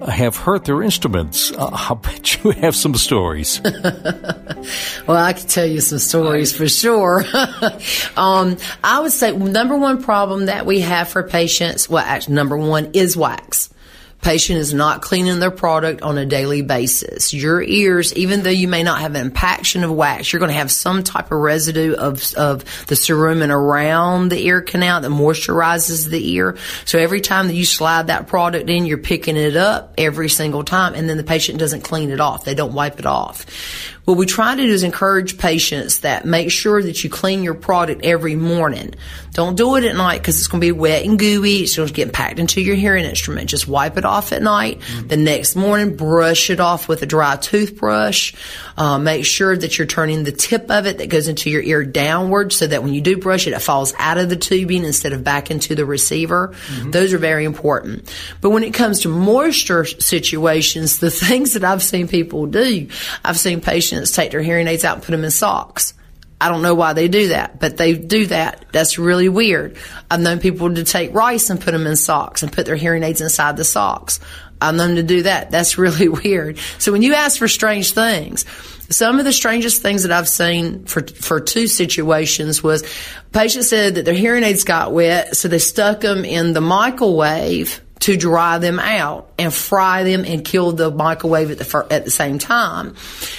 have 0.08 0.38
hurt 0.38 0.64
their 0.64 0.82
instruments? 0.82 1.52
Uh, 1.52 1.68
I 1.70 1.92
bet 1.96 2.42
you 2.42 2.52
have 2.52 2.74
some 2.74 2.94
stories. 2.94 3.60
well, 5.06 5.18
I 5.18 5.34
can 5.34 5.46
tell 5.48 5.66
you 5.66 5.82
some 5.82 5.98
stories 5.98 6.56
for 6.56 6.66
sure. 6.66 7.22
um, 8.16 8.56
I 8.82 9.00
would 9.00 9.12
say 9.12 9.36
number 9.36 9.76
one 9.76 10.02
problem 10.02 10.46
that 10.46 10.64
we 10.64 10.80
have 10.80 11.10
for 11.10 11.22
patients, 11.22 11.90
well, 11.90 12.02
actually, 12.02 12.36
number 12.36 12.56
one 12.56 12.92
is 12.94 13.18
wax 13.18 13.68
patient 14.24 14.58
is 14.58 14.72
not 14.72 15.02
cleaning 15.02 15.38
their 15.38 15.50
product 15.50 16.02
on 16.02 16.16
a 16.16 16.24
daily 16.24 16.62
basis. 16.62 17.34
Your 17.34 17.62
ears, 17.62 18.14
even 18.14 18.42
though 18.42 18.50
you 18.50 18.66
may 18.66 18.82
not 18.82 19.00
have 19.00 19.14
an 19.14 19.20
impaction 19.20 19.84
of 19.84 19.92
wax, 19.92 20.32
you're 20.32 20.40
going 20.40 20.50
to 20.50 20.56
have 20.56 20.72
some 20.72 21.04
type 21.04 21.26
of 21.26 21.38
residue 21.38 21.94
of, 21.94 22.34
of 22.34 22.64
the 22.86 22.94
cerumen 22.94 23.50
around 23.50 24.30
the 24.30 24.42
ear 24.46 24.62
canal 24.62 25.02
that 25.02 25.10
moisturizes 25.10 26.08
the 26.08 26.32
ear. 26.32 26.56
So 26.86 26.98
every 26.98 27.20
time 27.20 27.48
that 27.48 27.54
you 27.54 27.66
slide 27.66 28.06
that 28.06 28.26
product 28.26 28.70
in, 28.70 28.86
you're 28.86 28.98
picking 28.98 29.36
it 29.36 29.56
up 29.56 29.94
every 29.98 30.30
single 30.30 30.64
time 30.64 30.94
and 30.94 31.08
then 31.08 31.18
the 31.18 31.24
patient 31.24 31.58
doesn't 31.58 31.82
clean 31.82 32.10
it 32.10 32.20
off. 32.20 32.44
They 32.44 32.54
don't 32.54 32.72
wipe 32.72 32.98
it 32.98 33.06
off. 33.06 33.44
What 34.04 34.18
we 34.18 34.26
try 34.26 34.54
to 34.54 34.62
do 34.62 34.68
is 34.68 34.82
encourage 34.82 35.38
patients 35.38 36.00
that 36.00 36.26
make 36.26 36.50
sure 36.50 36.82
that 36.82 37.02
you 37.02 37.08
clean 37.08 37.42
your 37.42 37.54
product 37.54 38.04
every 38.04 38.36
morning. 38.36 38.94
Don't 39.32 39.56
do 39.56 39.76
it 39.76 39.84
at 39.84 39.96
night 39.96 40.18
because 40.18 40.38
it's 40.38 40.46
going 40.46 40.60
to 40.60 40.66
be 40.66 40.72
wet 40.72 41.04
and 41.04 41.18
gooey. 41.18 41.60
It's 41.60 41.76
going 41.76 41.88
to 41.88 41.94
get 41.94 42.12
packed 42.12 42.38
into 42.38 42.60
your 42.60 42.76
hearing 42.76 43.04
instrument. 43.04 43.48
Just 43.48 43.66
wipe 43.66 43.96
it 43.96 44.04
off 44.04 44.30
at 44.32 44.42
night. 44.42 44.80
Mm-hmm. 44.80 45.08
The 45.08 45.16
next 45.16 45.56
morning, 45.56 45.96
brush 45.96 46.50
it 46.50 46.60
off 46.60 46.86
with 46.86 47.02
a 47.02 47.06
dry 47.06 47.36
toothbrush. 47.36 48.34
Uh, 48.76 48.98
make 48.98 49.24
sure 49.24 49.56
that 49.56 49.78
you're 49.78 49.86
turning 49.86 50.22
the 50.22 50.32
tip 50.32 50.70
of 50.70 50.86
it 50.86 50.98
that 50.98 51.08
goes 51.08 51.26
into 51.26 51.48
your 51.48 51.62
ear 51.62 51.82
downward 51.82 52.52
so 52.52 52.66
that 52.66 52.82
when 52.82 52.92
you 52.92 53.00
do 53.00 53.16
brush 53.16 53.46
it, 53.46 53.54
it 53.54 53.60
falls 53.60 53.94
out 53.98 54.18
of 54.18 54.28
the 54.28 54.36
tubing 54.36 54.84
instead 54.84 55.12
of 55.14 55.24
back 55.24 55.50
into 55.50 55.74
the 55.74 55.86
receiver. 55.86 56.48
Mm-hmm. 56.48 56.90
Those 56.90 57.12
are 57.14 57.18
very 57.18 57.44
important. 57.44 58.14
But 58.40 58.50
when 58.50 58.62
it 58.62 58.74
comes 58.74 59.00
to 59.00 59.08
moisture 59.08 59.84
situations, 59.84 60.98
the 60.98 61.10
things 61.24 61.54
that 61.54 61.64
I've 61.64 61.82
seen 61.82 62.06
people 62.06 62.46
do, 62.46 62.86
I've 63.24 63.38
seen 63.38 63.62
patients 63.62 63.93
patients 63.94 64.12
take 64.12 64.32
their 64.32 64.42
hearing 64.42 64.66
aids 64.66 64.84
out 64.84 64.96
and 64.96 65.02
put 65.02 65.12
them 65.12 65.24
in 65.24 65.30
socks. 65.30 65.94
I 66.40 66.48
don't 66.48 66.62
know 66.62 66.74
why 66.74 66.92
they 66.92 67.08
do 67.08 67.28
that, 67.28 67.60
but 67.60 67.76
they 67.76 67.94
do 67.94 68.26
that. 68.26 68.66
That's 68.72 68.98
really 68.98 69.28
weird. 69.28 69.76
I've 70.10 70.20
known 70.20 70.40
people 70.40 70.74
to 70.74 70.84
take 70.84 71.14
rice 71.14 71.48
and 71.48 71.60
put 71.60 71.70
them 71.70 71.86
in 71.86 71.96
socks 71.96 72.42
and 72.42 72.52
put 72.52 72.66
their 72.66 72.76
hearing 72.76 73.02
aids 73.02 73.20
inside 73.20 73.56
the 73.56 73.64
socks. 73.64 74.20
I've 74.60 74.74
known 74.74 74.96
to 74.96 75.02
do 75.02 75.22
that. 75.22 75.50
That's 75.50 75.78
really 75.84 76.08
weird. 76.08 76.58
So 76.78 76.92
when 76.92 77.02
you 77.02 77.14
ask 77.14 77.38
for 77.38 77.48
strange 77.48 77.92
things, 77.92 78.44
some 78.90 79.18
of 79.18 79.24
the 79.24 79.32
strangest 79.32 79.80
things 79.80 80.02
that 80.02 80.12
I've 80.12 80.28
seen 80.28 80.84
for 80.84 81.02
for 81.06 81.40
two 81.40 81.66
situations 81.66 82.62
was 82.62 82.84
patients 83.32 83.70
said 83.70 83.94
that 83.94 84.04
their 84.04 84.14
hearing 84.14 84.42
aids 84.42 84.64
got 84.64 84.92
wet, 84.92 85.36
so 85.36 85.48
they 85.48 85.58
stuck 85.58 86.00
them 86.00 86.24
in 86.24 86.52
the 86.52 86.60
microwave 86.60 87.80
to 88.04 88.18
dry 88.18 88.58
them 88.58 88.78
out 88.78 89.30
and 89.38 89.52
fry 89.52 90.02
them 90.02 90.26
and 90.26 90.44
kill 90.44 90.72
the 90.72 90.90
microwave 90.90 91.50
at 91.50 91.58
the 91.58 91.86
at 91.90 92.04
the 92.04 92.10
same 92.10 92.38
time. 92.38 92.94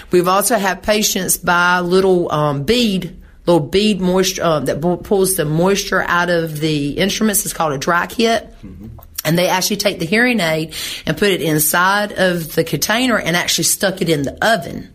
We've 0.09 0.27
also 0.27 0.57
had 0.57 0.81
patients 0.81 1.37
buy 1.37 1.81
little 1.81 2.31
um, 2.31 2.63
bead 2.63 3.21
little 3.45 3.67
bead 3.67 4.01
moisture 4.01 4.43
uh, 4.43 4.59
that 4.61 4.81
pulls 5.03 5.35
the 5.35 5.45
moisture 5.45 6.01
out 6.01 6.31
of 6.31 6.59
the 6.59 6.97
instruments. 6.97 7.45
It's 7.45 7.53
called 7.53 7.73
a 7.73 7.77
dry 7.77 8.07
kit. 8.07 8.51
Mm-hmm. 8.63 8.84
And 9.25 9.37
they 9.37 9.49
actually 9.49 9.77
take 9.77 9.99
the 9.99 10.05
hearing 10.05 10.39
aid 10.39 10.73
and 11.05 11.17
put 11.17 11.29
it 11.29 11.41
inside 11.41 12.13
of 12.13 12.55
the 12.55 12.63
container 12.63 13.17
and 13.17 13.35
actually 13.35 13.65
stuck 13.65 14.01
it 14.01 14.09
in 14.09 14.21
the 14.21 14.37
oven. 14.45 14.91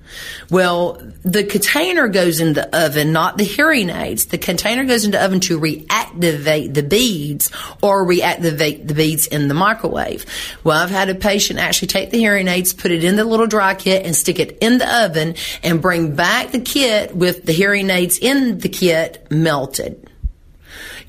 Well, 0.51 1.01
the 1.23 1.45
container 1.45 2.09
goes 2.09 2.41
in 2.41 2.55
the 2.55 2.69
oven, 2.77 3.13
not 3.13 3.39
the 3.39 3.45
hearing 3.45 3.91
aids. 3.91 4.27
The 4.27 4.39
container 4.39 4.85
goes 4.85 5.05
into 5.05 5.19
the 5.19 5.25
oven 5.25 5.41
to 5.41 5.61
reactivate 5.61 6.75
the 6.75 6.83
beads 6.83 7.51
or 7.83 8.05
reactivate 8.05 8.89
the 8.89 8.95
beads 8.95 9.27
in 9.27 9.49
the 9.49 9.55
microwave. 9.55 10.27
Well, 10.65 10.83
I've 10.83 10.91
had 10.91 11.09
a 11.09 11.15
patient 11.15 11.61
actually 11.61 11.89
take 11.89 12.11
the 12.11 12.19
hearing 12.19 12.49
aids, 12.49 12.73
put 12.73 12.91
it 12.91 13.05
in 13.05 13.17
the 13.17 13.25
little 13.25 13.47
dry 13.47 13.75
kit 13.75 14.05
and 14.05 14.17
stick 14.17 14.39
it 14.39 14.59
in 14.61 14.79
the 14.79 15.05
oven 15.05 15.37
and 15.63 15.81
bring 15.81 16.17
back 16.17 16.51
the 16.51 16.61
kit 16.61 17.15
with 17.15 17.45
the 17.45 17.53
hearing 17.53 17.91
aids 17.91 18.19
in 18.19 18.59
the 18.59 18.69
kit 18.69 19.27
melted. 19.31 20.10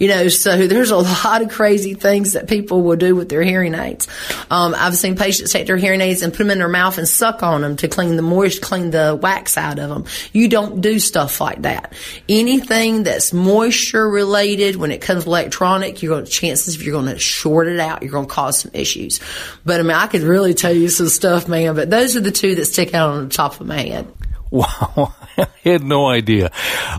You 0.01 0.07
know, 0.07 0.29
so 0.29 0.65
there's 0.65 0.89
a 0.89 0.97
lot 1.25 1.43
of 1.43 1.49
crazy 1.51 1.93
things 1.93 2.33
that 2.33 2.49
people 2.49 2.81
will 2.81 2.95
do 2.95 3.15
with 3.15 3.29
their 3.29 3.43
hearing 3.43 3.75
aids. 3.75 4.07
Um, 4.49 4.73
I've 4.75 4.95
seen 4.95 5.15
patients 5.15 5.53
take 5.53 5.67
their 5.67 5.77
hearing 5.77 6.01
aids 6.01 6.23
and 6.23 6.33
put 6.33 6.39
them 6.39 6.49
in 6.49 6.57
their 6.57 6.67
mouth 6.67 6.97
and 6.97 7.07
suck 7.07 7.43
on 7.43 7.61
them 7.61 7.75
to 7.75 7.87
clean 7.87 8.15
the 8.15 8.23
moist, 8.23 8.63
clean 8.63 8.89
the 8.89 9.15
wax 9.21 9.57
out 9.57 9.77
of 9.77 9.89
them. 9.89 10.05
You 10.33 10.47
don't 10.47 10.81
do 10.81 10.97
stuff 10.97 11.39
like 11.39 11.61
that. 11.61 11.93
Anything 12.27 13.03
that's 13.03 13.31
moisture 13.31 14.09
related, 14.09 14.75
when 14.75 14.89
it 14.89 15.01
comes 15.01 15.27
electronic, 15.27 16.01
you're 16.01 16.15
going 16.15 16.25
to 16.25 16.31
chances 16.31 16.73
if 16.73 16.81
you're 16.81 16.99
going 16.99 17.13
to 17.13 17.19
short 17.19 17.67
it 17.67 17.79
out, 17.79 18.01
you're 18.01 18.11
going 18.11 18.25
to 18.25 18.33
cause 18.33 18.61
some 18.61 18.71
issues. 18.73 19.19
But 19.63 19.81
I 19.81 19.83
mean, 19.83 19.91
I 19.91 20.07
could 20.07 20.23
really 20.23 20.55
tell 20.55 20.73
you 20.73 20.89
some 20.89 21.09
stuff, 21.09 21.47
man. 21.47 21.75
But 21.75 21.91
those 21.91 22.15
are 22.15 22.21
the 22.21 22.31
two 22.31 22.55
that 22.55 22.65
stick 22.65 22.95
out 22.95 23.11
on 23.11 23.25
the 23.25 23.29
top 23.29 23.61
of 23.61 23.67
my 23.67 23.77
head. 23.77 24.11
Wow. 24.51 25.15
I 25.37 25.47
had 25.63 25.83
no 25.83 26.07
idea. 26.07 26.51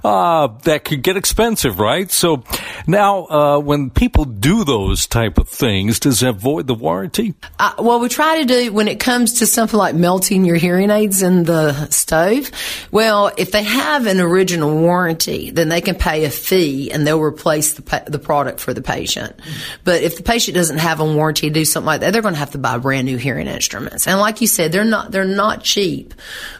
Uh, 0.02 0.48
that 0.64 0.84
could 0.84 1.02
get 1.02 1.18
expensive, 1.18 1.78
right? 1.78 2.10
So 2.10 2.44
now, 2.86 3.26
uh, 3.26 3.58
when 3.58 3.90
people 3.90 4.24
do 4.24 4.64
those 4.64 5.06
type 5.06 5.36
of 5.38 5.48
things, 5.48 6.00
does 6.00 6.20
that 6.20 6.36
void 6.36 6.66
the 6.66 6.74
warranty? 6.74 7.34
Uh, 7.58 7.74
well, 7.78 8.00
we 8.00 8.08
try 8.08 8.38
to 8.38 8.46
do 8.46 8.72
when 8.72 8.88
it 8.88 8.98
comes 8.98 9.40
to 9.40 9.46
something 9.46 9.78
like 9.78 9.94
melting 9.94 10.46
your 10.46 10.56
hearing 10.56 10.90
aids 10.90 11.22
in 11.22 11.44
the 11.44 11.88
stove. 11.90 12.50
Well, 12.90 13.30
if 13.36 13.52
they 13.52 13.62
have 13.62 14.06
an 14.06 14.18
original 14.18 14.74
warranty, 14.74 15.50
then 15.50 15.68
they 15.68 15.82
can 15.82 15.94
pay 15.94 16.24
a 16.24 16.30
fee 16.30 16.90
and 16.90 17.06
they'll 17.06 17.20
replace 17.20 17.74
the, 17.74 18.04
the 18.06 18.18
product 18.18 18.60
for 18.60 18.72
the 18.72 18.82
patient. 18.82 19.38
But 19.84 20.02
if 20.02 20.16
the 20.16 20.22
patient 20.22 20.54
doesn't 20.54 20.78
have 20.78 21.00
a 21.00 21.04
warranty 21.04 21.48
to 21.48 21.54
do 21.54 21.66
something 21.66 21.86
like 21.86 22.00
that, 22.00 22.12
they're 22.12 22.22
going 22.22 22.34
to 22.34 22.40
have 22.40 22.52
to 22.52 22.58
buy 22.58 22.78
brand 22.78 23.04
new 23.04 23.18
hearing 23.18 23.46
instruments. 23.46 24.06
And 24.06 24.18
like 24.18 24.40
you 24.40 24.46
said, 24.46 24.72
they're 24.72 24.84
not, 24.84 25.10
they're 25.10 25.24
not 25.24 25.62
cheap, 25.62 26.14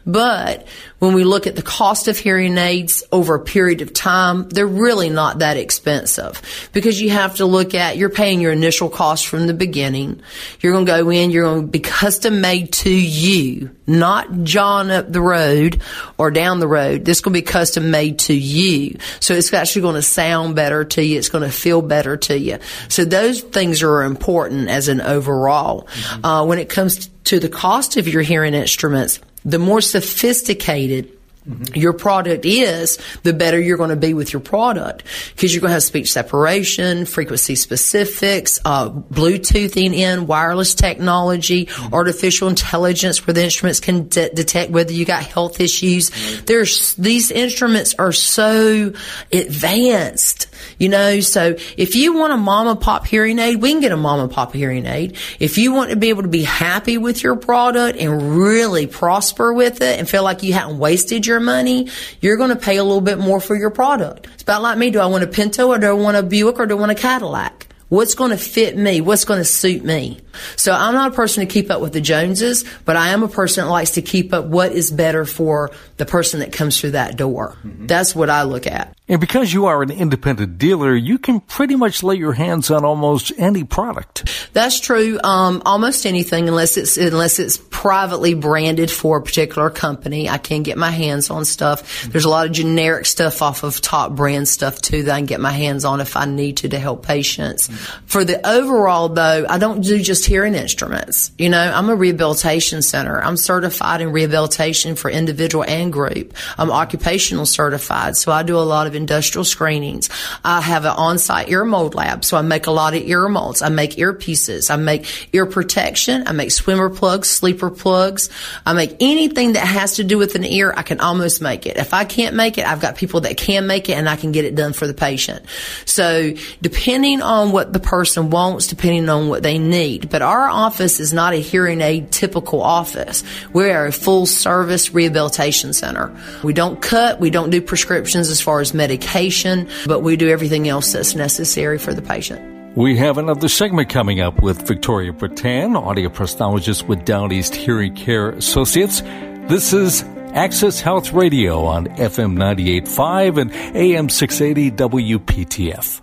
but 0.05 0.67
when 0.99 1.15
we 1.15 1.25
look 1.25 1.47
at 1.47 1.57
the 1.57 1.63
cost 1.63 2.07
of 2.07 2.17
hearing 2.17 2.57
aids 2.59 3.03
over 3.11 3.35
a 3.35 3.41
period 3.41 3.83
of 3.83 3.93
time, 3.93 4.49
they're 4.51 4.67
really 4.67 5.11
not 5.11 5.41
that 5.41 5.57
expensive 5.57 6.41
because 6.73 7.01
you 7.01 7.11
have 7.11 7.37
to 7.37 7.47
look 7.47 7.75
at 7.75 7.97
you're 7.97 8.09
paying 8.09 8.41
your 8.41 8.53
initial 8.53 8.89
cost 8.89 9.27
from 9.27 9.47
the 9.47 9.55
beginning. 9.55 10.23
You're 10.61 10.73
going 10.73 10.87
to 10.87 10.93
go 10.93 11.11
in, 11.11 11.31
you're 11.31 11.45
going 11.45 11.63
to 11.63 11.67
be 11.67 11.81
custom 11.81 12.41
made 12.41 12.73
to 12.75 12.91
you, 12.91 13.71
not 13.87 14.45
John 14.45 14.91
up 14.91 15.11
the 15.11 15.21
road 15.21 15.83
or 16.19 16.31
down 16.31 16.61
the 16.61 16.69
road. 16.69 17.05
This 17.05 17.21
to 17.21 17.31
be 17.31 17.43
custom 17.43 17.91
made 17.91 18.21
to 18.21 18.35
you. 18.35 18.99
So 19.21 19.35
it's 19.35 19.53
actually 19.53 19.83
going 19.83 19.97
to 19.97 20.03
sound 20.03 20.55
better 20.55 20.85
to 20.85 21.05
you. 21.05 21.19
It's 21.19 21.29
going 21.29 21.45
to 21.45 21.51
feel 21.51 21.83
better 21.83 22.17
to 22.17 22.39
you. 22.39 22.59
So 22.89 23.05
those 23.05 23.41
things 23.41 23.83
are 23.83 24.03
important 24.03 24.69
as 24.69 24.89
an 24.89 25.01
overall. 25.01 25.87
Mm-hmm. 25.87 26.25
Uh, 26.25 26.45
when 26.45 26.59
it 26.59 26.69
comes 26.69 27.09
to 27.25 27.39
the 27.39 27.49
cost 27.49 27.97
of 27.97 28.09
your 28.09 28.23
hearing 28.23 28.55
instruments, 28.55 29.21
the 29.45 29.59
more 29.59 29.81
sophisticated 29.81 31.11
Mm-hmm. 31.49 31.75
your 31.75 31.93
product 31.93 32.45
is, 32.45 33.01
the 33.25 33.33
better 33.33 33.59
you're 33.59 33.77
going 33.77 33.91
to 33.91 33.97
be 33.97 34.15
with 34.15 34.33
your 34.33 34.39
product 34.39 35.03
because 35.35 35.53
you're 35.53 35.61
going 35.61 35.71
to 35.71 35.75
have 35.75 35.83
speech 35.83 36.13
separation, 36.13 37.05
frequency 37.05 37.57
specifics, 37.57 38.61
uh, 38.65 38.89
Bluetoothing 38.91 39.93
in, 39.93 40.29
wireless 40.29 40.77
technology, 40.77 41.67
mm-hmm. 41.67 41.95
artificial 41.95 42.47
intelligence 42.47 43.27
where 43.27 43.35
the 43.35 43.43
instruments 43.43 43.81
can 43.81 44.07
de- 44.07 44.33
detect 44.33 44.71
whether 44.71 44.93
you 44.93 45.05
got 45.05 45.25
health 45.25 45.59
issues. 45.59 46.11
Mm-hmm. 46.11 46.45
There's, 46.45 46.95
these 46.95 47.33
instruments 47.33 47.97
are 47.99 48.13
so 48.13 48.93
advanced, 49.33 50.47
you 50.79 50.91
know, 50.91 51.19
so 51.19 51.57
if 51.77 51.97
you 51.97 52.15
want 52.15 52.33
a 52.33 52.37
mom 52.37 52.69
and 52.69 52.81
pop 52.81 53.05
hearing 53.05 53.41
aid, 53.41 53.61
we 53.61 53.73
can 53.73 53.81
get 53.81 53.91
a 53.91 53.97
mom 53.97 54.21
and 54.21 54.31
pop 54.31 54.53
hearing 54.53 54.87
aid. 54.87 55.17
If 55.41 55.59
you 55.59 55.73
want 55.73 55.91
to 55.91 55.97
be 55.97 56.11
able 56.11 56.23
to 56.23 56.29
be 56.29 56.45
happy 56.45 56.99
with 56.99 57.25
your 57.25 57.35
product 57.35 57.99
and 57.99 58.37
really 58.37 58.87
prosper 58.87 59.53
with 59.53 59.83
it 59.83 59.99
and 59.99 60.09
feel 60.09 60.23
like 60.23 60.45
you 60.45 60.53
haven't 60.53 60.79
wasted 60.79 61.27
your 61.27 61.32
your 61.33 61.41
money, 61.41 61.89
you're 62.21 62.37
going 62.37 62.51
to 62.51 62.57
pay 62.57 62.77
a 62.77 62.85
little 62.85 63.01
bit 63.01 63.19
more 63.19 63.41
for 63.41 63.57
your 63.57 63.71
product. 63.71 64.29
It's 64.35 64.43
about 64.43 64.63
like 64.63 64.79
me. 64.79 64.91
Do 64.91 65.01
I 65.01 65.07
want 65.07 65.25
a 65.25 65.27
Pinto 65.27 65.69
or 65.69 65.79
do 65.79 65.87
I 65.89 65.93
want 65.93 66.17
a 66.17 66.23
Buick 66.23 66.61
or 66.61 66.67
do 66.67 66.77
I 66.77 66.81
want 66.81 66.93
a 66.93 66.95
Cadillac? 66.95 67.67
What's 67.93 68.15
going 68.15 68.31
to 68.31 68.39
fit 68.39 68.75
me? 68.75 69.03
What's 69.03 69.27
going 69.27 69.41
to 69.41 69.45
suit 69.45 69.85
me? 69.85 70.19
So 70.57 70.73
I'm 70.73 70.95
not 70.95 71.13
a 71.13 71.15
person 71.15 71.47
to 71.47 71.53
keep 71.53 71.71
up 71.71 71.83
with 71.83 71.93
the 71.93 72.01
Joneses, 72.01 72.65
but 72.87 72.97
I 72.97 73.09
am 73.09 73.23
a 73.23 73.29
person 73.29 73.67
that 73.67 73.71
likes 73.71 73.91
to 73.93 74.01
keep 74.01 74.33
up 74.33 74.47
what 74.47 74.73
is 74.73 74.91
better 74.91 75.27
for 75.27 75.73
the 75.99 76.07
person 76.07 76.41
that 76.41 76.55
comes 76.55 76.81
through 76.81 76.93
that 76.93 77.19
door. 77.19 77.59
Mm-hmm. 77.63 77.89
That's 77.89 78.15
what 78.15 78.31
I 78.31 78.45
look 78.45 78.67
at. 78.67 78.97
And 79.09 79.21
because 79.21 79.53
you 79.53 79.67
are 79.67 79.83
an 79.83 79.91
independent 79.91 80.57
dealer, 80.57 80.95
you 80.95 81.19
can 81.19 81.41
pretty 81.41 81.77
much 81.77 82.03
lay 82.03 82.15
your 82.15 82.33
hands 82.33 82.71
on 82.71 82.83
almost 82.83 83.31
any 83.37 83.63
product. 83.63 84.49
That's 84.55 84.81
true. 84.81 85.21
Um, 85.23 85.61
almost 85.67 86.07
anything, 86.07 86.49
unless 86.49 86.79
it's 86.79 86.97
unless 86.97 87.39
it's 87.39 87.59
privately 87.59 88.33
branded 88.33 88.91
for 88.91 89.19
a 89.19 89.23
particular 89.23 89.69
company, 89.69 90.31
I 90.31 90.39
can 90.39 90.63
get 90.63 90.79
my 90.79 90.91
hands 90.91 91.29
on 91.29 91.45
stuff. 91.45 92.07
There's 92.07 92.25
a 92.25 92.31
lot 92.31 92.47
of 92.47 92.53
generic 92.53 93.05
stuff 93.05 93.43
off 93.43 93.65
of 93.65 93.83
top 93.83 94.13
brand 94.13 94.49
stuff 94.49 94.81
too 94.81 95.03
that 95.03 95.13
I 95.13 95.19
can 95.19 95.27
get 95.27 95.41
my 95.41 95.53
hands 95.53 95.85
on 95.85 96.01
if 96.01 96.17
I 96.17 96.25
need 96.25 96.59
to 96.59 96.71
to 96.71 96.79
help 96.79 97.05
patients. 97.05 97.69
Mm-hmm. 97.69 97.82
For 98.07 98.25
the 98.25 98.47
overall 98.47 99.09
though, 99.09 99.47
I 99.49 99.59
don't 99.59 99.81
do 99.81 99.99
just 100.01 100.27
hearing 100.27 100.55
instruments. 100.55 101.33
You 101.39 101.49
know, 101.49 101.61
I'm 101.61 101.89
a 101.89 101.97
rehabilitation 101.97 102.83
center. 102.83 103.23
I'm 103.23 103.37
certified 103.37 104.01
in 104.01 104.13
rehabilitation 104.13 104.97
for 104.97 105.11
individual 105.11 105.65
and 105.65 105.93
group. 105.93 106.35
I'm 106.59 106.71
occupational 106.71 107.47
certified, 107.47 108.17
so 108.17 108.33
I 108.33 108.43
do 108.43 108.57
a 108.57 108.61
lot 108.61 108.87
of 108.87 108.95
industrial 108.95 109.45
screenings. 109.45 110.11
I 110.45 110.61
have 110.61 110.85
an 110.85 110.93
on-site 110.93 111.49
ear 111.49 111.65
mold 111.65 111.95
lab, 111.95 112.25
so 112.25 112.37
I 112.37 112.43
make 112.43 112.67
a 112.67 112.71
lot 112.71 112.95
of 112.95 113.03
ear 113.03 113.29
molds. 113.29 113.63
I 113.63 113.69
make 113.69 113.93
earpieces. 113.93 114.71
I 114.71 114.77
make 114.77 115.29
ear 115.33 115.47
protection. 115.47 116.25
I 116.27 116.33
make 116.33 116.51
swimmer 116.51 116.91
plugs, 116.91 117.29
sleeper 117.29 117.71
plugs. 117.71 118.31
I 118.67 118.73
make 118.73 118.97
anything 119.01 119.55
that 119.55 119.67
has 119.67 119.97
to 119.97 120.05
do 120.05 120.19
with 120.19 120.35
an 120.35 120.45
ear. 120.45 120.73
I 120.77 120.83
can 120.83 121.01
almost 121.01 121.41
make 121.41 121.67
it. 121.67 121.77
If 121.77 121.95
I 121.95 122.05
can't 122.05 122.37
make 122.37 122.59
it, 122.59 122.67
I've 122.67 122.81
got 122.81 122.97
people 122.97 123.23
that 123.23 123.37
can 123.37 123.67
make 123.67 123.89
it 123.89 123.95
and 123.95 124.09
I 124.09 124.17
can 124.17 124.33
get 124.33 124.45
it 124.45 124.55
done 124.55 124.73
for 124.73 124.87
the 124.87 124.95
patient. 124.95 125.45
So 125.85 126.33
depending 126.61 127.23
on 127.23 127.53
what 127.53 127.72
the 127.73 127.81
person 127.81 128.31
wants, 128.31 128.67
depending 128.67 129.09
on 129.09 129.29
what 129.29 129.43
they 129.43 129.59
need. 129.59 130.11
But 130.11 130.23
our 130.23 130.49
office 130.49 131.01
is 131.01 131.13
not 131.13 131.33
a 131.33 131.37
hearing 131.37 131.81
aid 131.81 132.11
typical 132.11 132.63
office. 132.63 133.25
We 133.53 133.71
are 133.71 133.87
a 133.87 133.93
full 133.93 134.27
service 134.27 134.93
rehabilitation 134.95 135.73
center. 135.73 136.15
We 136.43 136.53
don't 136.53 136.81
cut. 136.81 137.21
We 137.21 137.31
don't 137.31 137.51
do 137.51 137.61
prescriptions 137.61 138.29
as 138.29 138.41
far 138.41 138.61
as 138.61 138.75
medication 138.75 139.69
but 139.87 140.01
we 140.01 140.17
do 140.17 140.29
everything 140.29 140.69
else 140.69 140.93
that's 140.93 141.15
necessary 141.15 141.79
for 141.79 141.95
the 141.95 142.03
patient. 142.03 142.77
We 142.77 142.97
have 142.97 143.19
another 143.19 143.49
segment 143.49 143.91
coming 143.91 144.21
up 144.21 144.43
with 144.43 144.67
Victoria 144.67 145.13
Bretan, 145.13 145.81
audioprosthologist 145.81 146.89
with 146.89 147.05
Down 147.05 147.33
East 147.33 147.55
Hearing 147.55 147.95
Care 147.95 148.31
Associates. 148.31 149.03
This 149.49 149.73
is 149.73 150.05
Access 150.35 150.81
Health 150.81 151.13
Radio 151.13 151.65
on 151.65 151.87
FM 151.89 152.37
98.5 152.37 153.39
and 153.39 153.77
AM 153.77 154.09
680 154.09 154.71
WPTF. 154.71 156.02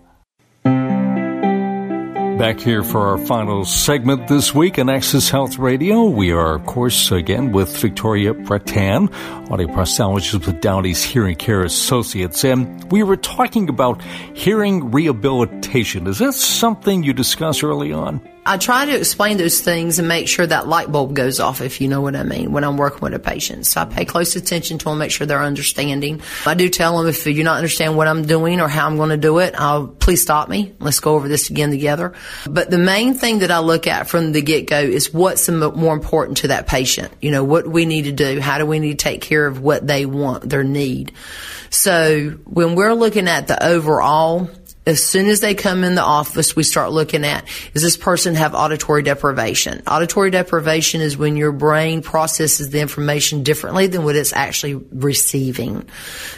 Back 2.40 2.62
here 2.62 2.84
for 2.84 3.06
our 3.08 3.18
final 3.18 3.66
segment 3.66 4.30
this 4.30 4.56
week 4.56 4.80
on 4.80 4.90
Access 4.90 5.30
Health 5.30 5.60
Radio. 5.60 6.06
We 6.06 6.32
are, 6.32 6.56
of 6.56 6.66
course, 6.66 7.12
again 7.12 7.52
with 7.52 7.76
Victoria 7.76 8.34
Bretan, 8.34 9.10
audioprosthologist 9.50 10.46
with 10.46 10.62
Down 10.62 10.86
East 10.86 11.04
Hearing 11.04 11.36
Care 11.36 11.64
Associates. 11.64 12.46
And 12.46 12.90
we 12.94 13.04
were 13.04 13.18
talking 13.18 13.68
about 13.68 14.02
hearing 14.34 14.90
rehabilitation. 14.90 16.08
Is 16.08 16.20
that 16.20 16.34
something 16.34 17.04
you 17.04 17.12
discussed 17.12 17.62
early 17.62 17.92
on? 17.92 18.22
I 18.50 18.58
try 18.58 18.86
to 18.86 18.98
explain 18.98 19.38
those 19.38 19.62
things 19.62 20.00
and 20.00 20.08
make 20.08 20.28
sure 20.28 20.48
that 20.48 20.68
light 20.68 20.92
bulb 20.92 21.14
goes 21.14 21.40
off, 21.40 21.62
if 21.62 21.80
you 21.82 21.88
know 21.88 22.02
what 22.02 22.16
I 22.16 22.24
mean, 22.24 22.52
when 22.52 22.64
I'm 22.64 22.78
working 22.78 23.02
with 23.02 23.14
a 23.14 23.20
patient. 23.20 23.68
So 23.68 23.82
I 23.82 23.86
pay 23.86 24.06
close 24.06 24.36
attention 24.36 24.80
to 24.80 24.86
them, 24.86 24.98
make 24.98 25.12
sure 25.12 25.28
they're 25.28 25.44
understanding. 25.44 26.24
I 26.48 26.56
do 26.56 26.68
tell 26.68 26.98
them 26.98 27.08
if 27.08 27.28
you 27.28 27.36
do 27.36 27.44
not 27.44 27.58
understand 27.58 27.96
what 27.96 28.08
I'm 28.08 28.26
doing 28.26 28.60
or 28.60 28.68
how 28.68 28.88
I'm 28.88 28.98
going 28.98 29.12
to 29.12 29.18
do 29.18 29.38
it, 29.38 29.54
I'll 29.56 29.86
please 29.86 30.24
stop 30.24 30.50
me. 30.50 30.74
Let's 30.80 31.00
go 31.00 31.14
over 31.14 31.28
this 31.28 31.52
again 31.52 31.70
together. 31.70 32.14
But 32.50 32.72
the 32.72 32.80
main 32.80 33.14
thing 33.14 33.40
that 33.40 33.52
I 33.52 33.60
look 33.60 33.86
at 33.86 34.10
from 34.10 34.32
the 34.32 34.42
get 34.42 34.68
go 34.68 34.80
is 34.80 35.14
what's 35.14 35.48
more 35.48 35.94
important 35.94 36.38
to 36.38 36.48
that 36.48 36.66
patient. 36.66 37.14
You 37.22 37.30
know, 37.30 37.44
what 37.44 37.68
we 37.68 37.86
need 37.86 38.06
to 38.06 38.12
do? 38.12 38.40
How 38.40 38.58
do 38.58 38.66
we 38.66 38.80
need 38.80 38.98
to 38.98 39.04
take 39.04 39.22
care 39.22 39.46
of 39.46 39.62
what 39.62 39.86
they 39.86 40.08
want, 40.08 40.50
their 40.50 40.64
need? 40.64 41.12
So 41.70 42.32
when 42.46 42.74
we're 42.74 42.96
looking 42.96 43.28
at 43.28 43.48
the 43.48 43.64
overall, 43.64 44.50
as 44.90 45.06
soon 45.06 45.28
as 45.28 45.40
they 45.40 45.54
come 45.54 45.84
in 45.84 45.96
the 45.96 46.04
office, 46.04 46.56
we 46.56 46.64
start 46.64 46.92
looking 46.92 47.24
at, 47.24 47.48
does 47.74 47.84
this 47.84 47.96
person 47.96 48.36
have 48.36 48.56
auditory 48.56 49.04
deprivation? 49.04 49.84
Auditory 49.88 50.32
deprivation 50.32 51.02
is 51.02 51.16
when 51.16 51.38
your 51.38 51.52
brain 51.52 52.02
processes 52.02 52.72
the 52.72 52.80
information 52.80 53.44
differently 53.44 53.88
than 53.88 54.04
what 54.04 54.16
it's 54.16 54.34
actually 54.34 54.74
receiving. 54.74 55.88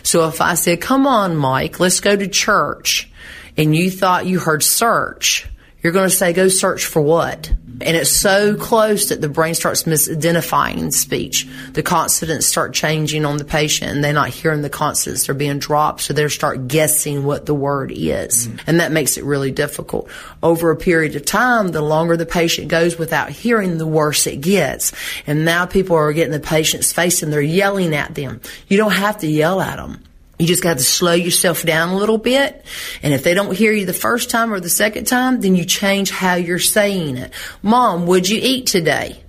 So 0.03 0.27
if 0.27 0.41
I 0.41 0.55
said, 0.55 0.81
come 0.81 1.07
on, 1.07 1.37
Mike, 1.37 1.79
let's 1.79 2.01
go 2.01 2.15
to 2.15 2.27
church, 2.27 3.09
and 3.57 3.75
you 3.75 3.89
thought 3.89 4.25
you 4.25 4.39
heard 4.39 4.63
search, 4.63 5.47
You're 5.81 5.93
going 5.93 6.09
to 6.09 6.15
say, 6.15 6.33
go 6.33 6.47
search 6.47 6.85
for 6.85 7.01
what? 7.01 7.51
And 7.83 7.97
it's 7.97 8.11
so 8.11 8.55
close 8.55 9.09
that 9.09 9.21
the 9.21 9.29
brain 9.29 9.55
starts 9.55 9.83
misidentifying 9.83 10.93
speech. 10.93 11.47
The 11.73 11.81
consonants 11.81 12.45
start 12.45 12.73
changing 12.73 13.25
on 13.25 13.37
the 13.37 13.43
patient 13.43 13.91
and 13.91 14.03
they're 14.03 14.13
not 14.13 14.29
hearing 14.29 14.61
the 14.61 14.69
consonants. 14.69 15.25
They're 15.25 15.35
being 15.35 15.57
dropped. 15.57 16.01
So 16.01 16.13
they 16.13 16.27
start 16.27 16.67
guessing 16.67 17.23
what 17.23 17.47
the 17.47 17.55
word 17.55 17.91
is. 17.91 18.47
Mm. 18.47 18.61
And 18.67 18.79
that 18.79 18.91
makes 18.91 19.17
it 19.17 19.23
really 19.23 19.51
difficult. 19.51 20.09
Over 20.43 20.69
a 20.69 20.77
period 20.77 21.15
of 21.15 21.25
time, 21.25 21.69
the 21.69 21.81
longer 21.81 22.15
the 22.15 22.25
patient 22.25 22.67
goes 22.67 22.99
without 22.99 23.29
hearing, 23.29 23.79
the 23.79 23.87
worse 23.87 24.27
it 24.27 24.41
gets. 24.41 24.93
And 25.25 25.43
now 25.43 25.65
people 25.65 25.95
are 25.95 26.13
getting 26.13 26.33
the 26.33 26.39
patient's 26.39 26.93
face 26.93 27.23
and 27.23 27.33
they're 27.33 27.41
yelling 27.41 27.95
at 27.95 28.13
them. 28.13 28.41
You 28.67 28.77
don't 28.77 28.91
have 28.91 29.17
to 29.19 29.27
yell 29.27 29.59
at 29.59 29.77
them. 29.77 30.03
You 30.41 30.47
just 30.47 30.63
got 30.63 30.79
to 30.79 30.83
slow 30.83 31.13
yourself 31.13 31.61
down 31.61 31.89
a 31.89 31.95
little 31.95 32.17
bit. 32.17 32.65
And 33.03 33.13
if 33.13 33.23
they 33.23 33.35
don't 33.35 33.55
hear 33.55 33.71
you 33.71 33.85
the 33.85 33.93
first 33.93 34.31
time 34.31 34.51
or 34.51 34.59
the 34.59 34.69
second 34.69 35.05
time, 35.05 35.39
then 35.39 35.55
you 35.55 35.65
change 35.65 36.09
how 36.09 36.33
you're 36.33 36.57
saying 36.57 37.17
it. 37.17 37.31
Mom, 37.61 38.07
what'd 38.07 38.27
you 38.27 38.39
eat 38.41 38.65
today? 38.65 39.23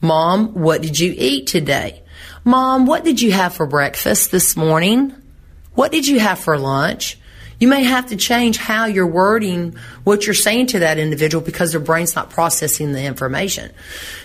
Mom, 0.00 0.54
what 0.54 0.80
did 0.80 1.00
you 1.00 1.12
eat 1.18 1.48
today? 1.48 2.04
Mom, 2.44 2.86
what 2.86 3.02
did 3.02 3.20
you 3.20 3.32
have 3.32 3.54
for 3.54 3.66
breakfast 3.66 4.30
this 4.30 4.56
morning? 4.56 5.12
What 5.74 5.90
did 5.90 6.06
you 6.06 6.20
have 6.20 6.38
for 6.38 6.56
lunch? 6.56 7.18
You 7.62 7.68
may 7.68 7.84
have 7.84 8.06
to 8.06 8.16
change 8.16 8.58
how 8.58 8.86
you're 8.86 9.06
wording 9.06 9.76
what 10.02 10.26
you're 10.26 10.34
saying 10.34 10.66
to 10.66 10.80
that 10.80 10.98
individual 10.98 11.44
because 11.44 11.70
their 11.70 11.80
brain's 11.80 12.16
not 12.16 12.28
processing 12.28 12.90
the 12.90 13.04
information. 13.04 13.70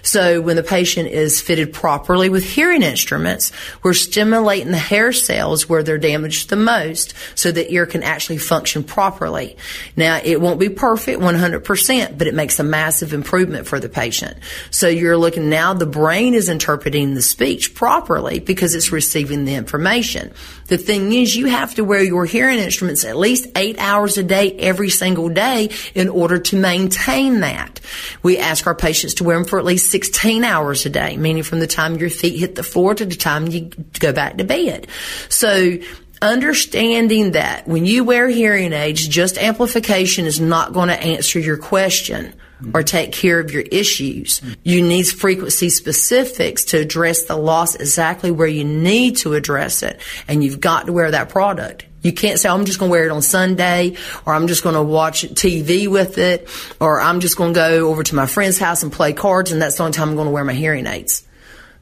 So 0.02 0.42
when 0.42 0.56
the 0.56 0.64
patient 0.64 1.10
is 1.10 1.40
fitted 1.40 1.72
properly 1.72 2.30
with 2.30 2.44
hearing 2.44 2.82
instruments, 2.82 3.52
we're 3.84 3.94
stimulating 3.94 4.72
the 4.72 4.80
hair 4.80 5.14
cells 5.14 5.70
where 5.70 5.84
they're 5.84 6.00
damaged 6.00 6.50
the 6.50 6.56
most 6.56 7.14
so 7.36 7.52
the 7.52 7.72
ear 7.72 7.86
can 7.86 8.02
actually 8.02 8.40
function 8.40 8.84
properly. 8.84 9.56
Now, 9.96 10.20
it 10.24 10.42
won't 10.42 10.60
be 10.60 10.70
perfect 10.70 11.20
100%, 11.20 12.18
but 12.18 12.26
it 12.26 12.34
makes 12.34 12.60
a 12.60 12.64
massive 12.64 13.14
improvement 13.14 13.68
for 13.68 13.80
the 13.80 13.88
patient. 13.88 14.36
So 14.72 14.88
you're 14.88 15.16
looking 15.16 15.48
now, 15.48 15.76
the 15.76 15.86
brain 15.86 16.34
is 16.34 16.50
interpreting 16.50 17.14
the 17.14 17.22
speech 17.22 17.76
properly 17.76 18.40
because 18.40 18.74
it's 18.74 18.92
receiving 18.92 19.46
the 19.46 19.54
information. 19.54 20.34
The 20.70 20.78
thing 20.80 21.14
is, 21.14 21.36
you 21.36 21.46
have 21.46 21.76
to 21.76 21.84
wear 21.84 22.04
your 22.04 22.26
hearing 22.26 22.58
instruments 22.58 23.06
at 23.06 23.16
least 23.16 23.27
eight 23.56 23.78
hours 23.80 24.18
a 24.18 24.24
day 24.24 24.52
every 24.54 24.90
single 24.90 25.30
day 25.30 25.70
in 25.94 26.10
order 26.10 26.40
to 26.40 26.56
maintain 26.56 27.42
that. 27.42 27.80
We 28.24 28.38
ask 28.38 28.68
our 28.68 28.76
patients 28.76 29.16
to 29.16 29.24
wear 29.24 29.38
them 29.38 29.46
for 29.46 29.60
at 29.60 29.66
least 29.66 29.92
16 29.92 30.44
hours 30.44 30.86
a 30.86 30.90
day, 30.90 31.18
meaning 31.18 31.44
from 31.44 31.60
the 31.60 31.68
time 31.68 31.98
your 31.98 32.10
feet 32.10 32.40
hit 32.40 32.56
the 32.56 32.64
floor 32.64 32.96
to 32.96 33.06
the 33.06 33.16
time 33.16 33.48
you 33.48 33.70
go 34.00 34.14
back 34.14 34.38
to 34.38 34.44
bed. 34.44 34.88
So 35.30 35.78
understanding 36.22 37.32
that 37.32 37.68
when 37.68 37.86
you 37.86 38.04
wear 38.04 38.28
hearing 38.28 38.74
aids, 38.74 39.08
just 39.08 39.38
amplification 39.38 40.26
is 40.26 40.40
not 40.40 40.74
going 40.74 40.90
to 40.90 41.00
answer 41.00 41.40
your 41.40 41.58
question 41.58 42.34
or 42.74 42.84
take 42.84 43.12
care 43.12 43.40
of 43.40 43.52
your 43.52 43.62
issues. 43.64 44.42
You 44.64 44.82
need 44.82 45.08
frequency 45.08 45.70
specifics 45.70 46.66
to 46.66 46.78
address 46.78 47.24
the 47.24 47.36
loss 47.36 47.76
exactly 47.76 48.32
where 48.32 48.48
you 48.48 48.64
need 48.64 49.18
to 49.18 49.34
address 49.34 49.84
it. 49.84 50.02
And 50.28 50.44
you've 50.44 50.60
got 50.60 50.88
to 50.88 50.94
wear 50.94 51.12
that 51.12 51.30
product. 51.30 51.86
You 52.08 52.14
can't 52.14 52.40
say, 52.40 52.48
oh, 52.48 52.56
I'm 52.56 52.64
just 52.64 52.80
going 52.80 52.88
to 52.90 52.92
wear 52.94 53.06
it 53.06 53.12
on 53.12 53.22
Sunday, 53.22 53.98
or 54.26 54.34
I'm 54.34 54.48
just 54.48 54.64
going 54.64 54.76
to 54.76 54.82
watch 54.82 55.24
TV 55.24 55.90
with 55.90 56.18
it, 56.18 56.48
or 56.80 57.02
I'm 57.02 57.20
just 57.20 57.36
going 57.36 57.54
to 57.54 57.60
go 57.60 57.90
over 57.90 58.02
to 58.02 58.16
my 58.16 58.26
friend's 58.28 58.58
house 58.58 58.82
and 58.82 58.94
play 58.94 59.12
cards, 59.12 59.52
and 59.52 59.62
that's 59.62 59.76
the 59.76 59.84
only 59.84 59.92
time 59.92 60.08
I'm 60.08 60.16
going 60.16 60.28
to 60.28 60.32
wear 60.32 60.46
my 60.46 60.54
hearing 60.54 60.88
aids. 60.88 61.28